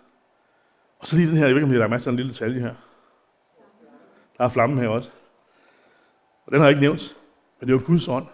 Og 0.99 1.07
så 1.07 1.17
lige 1.17 1.29
den 1.29 1.37
her, 1.37 1.47
jeg 1.47 1.55
ved 1.55 1.63
ikke, 1.63 1.65
om 1.65 1.71
I 1.71 1.75
har 1.75 1.79
lagt 1.79 1.91
mærke 1.91 2.03
til 2.03 2.11
en 2.11 2.17
lille 2.17 2.33
detalje 2.33 2.61
her. 2.61 2.75
Der 4.39 4.45
er 4.45 4.49
flammen 4.49 4.79
her 4.79 4.89
også. 4.89 5.11
Og 6.49 6.53
den 6.53 6.61
har 6.61 6.67
jeg 6.67 6.71
ikke 6.71 6.81
nævnt, 6.81 7.17
men 7.61 7.69
det 7.69 7.75
er 7.75 7.79
jo 7.79 7.87
Guds 7.87 8.09
ånd, 8.09 8.27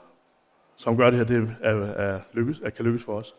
som 0.76 0.96
gør 0.96 1.10
det 1.10 1.18
her, 1.18 1.24
det 1.26 1.56
er, 1.60 1.72
er 1.72 2.20
lykkes, 2.32 2.60
er, 2.60 2.70
kan 2.70 2.84
lykkes 2.84 3.04
for 3.04 3.16
os. 3.16 3.34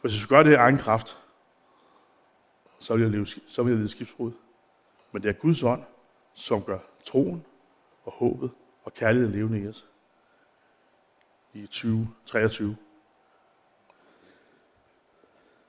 For 0.00 0.08
hvis 0.08 0.22
vi 0.22 0.26
gør 0.28 0.42
det 0.42 0.54
af 0.54 0.58
egen 0.58 0.78
kraft, 0.78 1.18
så 2.78 2.94
vil 2.94 3.02
jeg 3.02 3.10
leve, 3.10 3.26
så 3.26 3.62
vil 3.62 3.70
jeg 3.70 3.78
leve 3.78 3.88
skibsbrud. 3.88 4.32
Men 5.12 5.22
det 5.22 5.28
er 5.28 5.32
Guds 5.32 5.62
ånd, 5.62 5.82
som 6.34 6.62
gør 6.62 6.78
troen 7.04 7.44
og 8.04 8.12
håbet 8.12 8.50
og 8.84 8.94
kærligheden 8.94 9.34
levende 9.34 9.60
i 9.60 9.68
os. 9.68 9.86
I 11.54 11.66
2023. 11.66 12.76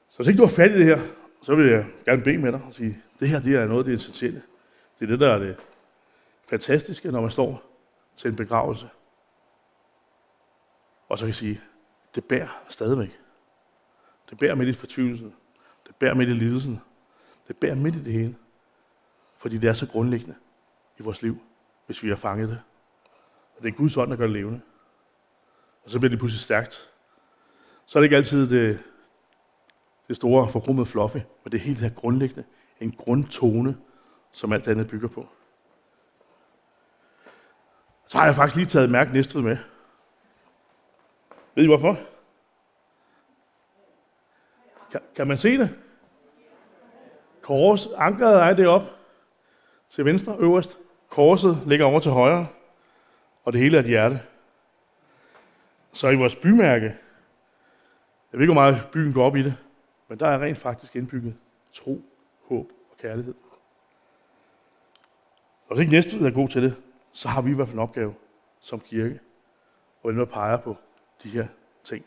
Så 0.09 0.17
hvis 0.17 0.27
ikke 0.27 0.37
du 0.37 0.43
har 0.43 0.55
fat 0.55 0.71
i 0.71 0.77
det 0.77 0.85
her, 0.85 1.01
så 1.41 1.55
vil 1.55 1.67
jeg 1.67 1.85
gerne 2.05 2.23
bede 2.23 2.37
med 2.37 2.51
dig 2.51 2.61
og 2.67 2.73
sige, 2.73 3.03
det 3.19 3.29
her 3.29 3.39
det 3.39 3.55
er 3.55 3.65
noget 3.65 3.79
af 3.79 3.85
det 3.85 3.93
essentielle. 3.93 4.43
Det 4.99 5.05
er 5.05 5.09
det, 5.09 5.19
der 5.19 5.33
er 5.33 5.39
det 5.39 5.57
fantastiske, 6.49 7.11
når 7.11 7.21
man 7.21 7.31
står 7.31 7.66
til 8.17 8.29
en 8.29 8.35
begravelse. 8.35 8.89
Og 11.09 11.17
så 11.17 11.23
kan 11.23 11.27
jeg 11.27 11.35
sige, 11.35 11.61
det 12.15 12.25
bærer 12.25 12.63
stadigvæk. 12.69 13.19
Det 14.29 14.37
bærer 14.37 14.55
midt 14.55 14.69
i 14.69 14.73
fortvivlelsen. 14.73 15.35
Det 15.87 15.95
bærer 15.95 16.13
midt 16.13 16.29
i 16.29 16.33
lidelsen. 16.33 16.81
Det 17.47 17.57
bærer 17.57 17.75
midt 17.75 17.95
i 17.95 18.03
det 18.03 18.13
hele. 18.13 18.35
Fordi 19.37 19.57
det 19.57 19.69
er 19.69 19.73
så 19.73 19.87
grundlæggende 19.87 20.35
i 20.99 21.03
vores 21.03 21.21
liv, 21.21 21.37
hvis 21.85 22.03
vi 22.03 22.09
har 22.09 22.15
fanget 22.15 22.49
det. 22.49 22.61
Og 23.57 23.63
det 23.63 23.69
er 23.69 23.77
Guds 23.77 23.97
ånd, 23.97 24.11
der 24.11 24.17
gør 24.17 24.25
det 24.25 24.33
levende. 24.33 24.61
Og 25.83 25.91
så 25.91 25.99
bliver 25.99 26.09
det 26.09 26.19
pludselig 26.19 26.41
stærkt. 26.41 26.89
Så 27.85 27.99
er 27.99 28.01
det 28.01 28.05
ikke 28.05 28.15
altid 28.15 28.49
det, 28.49 28.83
det 30.07 30.15
store 30.15 30.49
forkrummede 30.49 30.85
fluffy, 30.85 31.17
men 31.17 31.51
det 31.51 31.53
er 31.53 31.61
helt 31.61 31.79
det 31.79 31.89
her 31.89 31.95
grundlæggende. 31.95 32.43
En 32.79 32.91
grundtone, 32.91 33.77
som 34.31 34.53
alt 34.53 34.67
andet 34.67 34.87
bygger 34.87 35.07
på. 35.07 35.27
Så 38.07 38.17
har 38.17 38.25
jeg 38.25 38.35
faktisk 38.35 38.55
lige 38.55 38.65
taget 38.65 38.89
mærke 38.89 39.13
næstved 39.13 39.41
med. 39.41 39.57
Ved 41.55 41.63
I 41.63 41.67
hvorfor? 41.67 41.97
Kan, 44.91 45.01
kan 45.15 45.27
man 45.27 45.37
se 45.37 45.57
det? 45.57 45.75
Kors, 47.41 47.87
ankeret 47.97 48.41
er 48.41 48.53
det 48.53 48.67
op 48.67 48.81
til 49.89 50.05
venstre 50.05 50.35
øverst. 50.39 50.77
Korset 51.09 51.63
ligger 51.65 51.85
over 51.85 51.99
til 51.99 52.11
højre, 52.11 52.47
og 53.43 53.53
det 53.53 53.61
hele 53.61 53.77
er 53.77 53.81
et 53.81 53.87
hjerte. 53.87 54.21
Så 55.91 56.09
i 56.09 56.15
vores 56.15 56.35
bymærke, 56.35 56.85
jeg 58.31 58.39
ved 58.39 58.41
ikke, 58.41 58.53
hvor 58.53 58.61
meget 58.61 58.87
byen 58.91 59.13
går 59.13 59.25
op 59.25 59.35
i 59.35 59.43
det, 59.43 59.55
men 60.07 60.19
der 60.19 60.27
er 60.27 60.39
rent 60.41 60.57
faktisk 60.57 60.95
indbygget 60.95 61.35
tro, 61.73 62.01
håb 62.49 62.71
og 62.91 62.97
kærlighed. 62.97 63.33
Og 65.67 65.75
hvis 65.75 65.79
ikke 65.79 65.91
næste 65.91 66.27
er 66.27 66.31
god 66.31 66.47
til 66.47 66.63
det, 66.63 66.75
så 67.17 67.27
har 67.27 67.41
vi 67.41 67.51
i 67.51 67.53
hvert 67.53 67.67
fald 67.67 67.77
en 67.77 67.83
opgave 67.83 68.15
som 68.59 68.79
kirke, 68.79 69.19
hvor 70.01 70.11
vi 70.11 70.17
nu 70.17 70.25
peger 70.25 70.57
på 70.57 70.75
de 71.23 71.29
her 71.29 71.47
ting. 71.83 72.05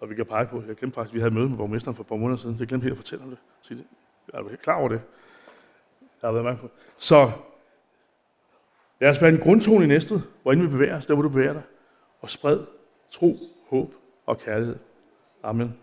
Og 0.00 0.10
vi 0.10 0.14
kan 0.14 0.26
pege 0.26 0.46
på, 0.46 0.62
jeg 0.68 0.76
glemte 0.76 0.94
faktisk, 0.94 1.12
at 1.12 1.14
vi 1.14 1.20
havde 1.20 1.34
møde 1.34 1.48
med 1.48 1.56
borgmesteren 1.56 1.94
for 1.94 2.02
et 2.02 2.06
par 2.06 2.16
måneder 2.16 2.36
siden, 2.36 2.56
så 2.56 2.62
jeg 2.62 2.68
glemte 2.68 2.84
helt 2.84 2.92
at 2.92 2.96
fortælle 2.96 3.24
om 3.24 3.30
det. 3.30 3.38
Så 3.60 3.74
det. 3.74 3.86
Er 4.34 4.42
du 4.42 4.48
helt 4.48 4.62
klar 4.62 4.74
over 4.74 4.88
det? 4.88 5.02
Jeg 6.00 6.28
har 6.28 6.32
været 6.32 6.44
mange 6.44 6.60
på. 6.60 6.70
Så 6.96 7.30
lad 9.00 9.10
os 9.10 9.22
være 9.22 9.32
en 9.32 9.40
grundtone 9.40 9.84
i 9.84 9.88
næstet, 9.88 10.22
hvor 10.42 10.54
vi 10.54 10.66
bevæger 10.66 10.96
os, 10.96 11.06
der 11.06 11.14
hvor 11.14 11.22
du 11.22 11.28
bevæger 11.28 11.52
dig, 11.52 11.62
og 12.20 12.30
spred 12.30 12.66
tro, 13.10 13.36
håb 13.68 13.94
og 14.26 14.38
kærlighed. 14.38 14.78
Amen. 15.42 15.80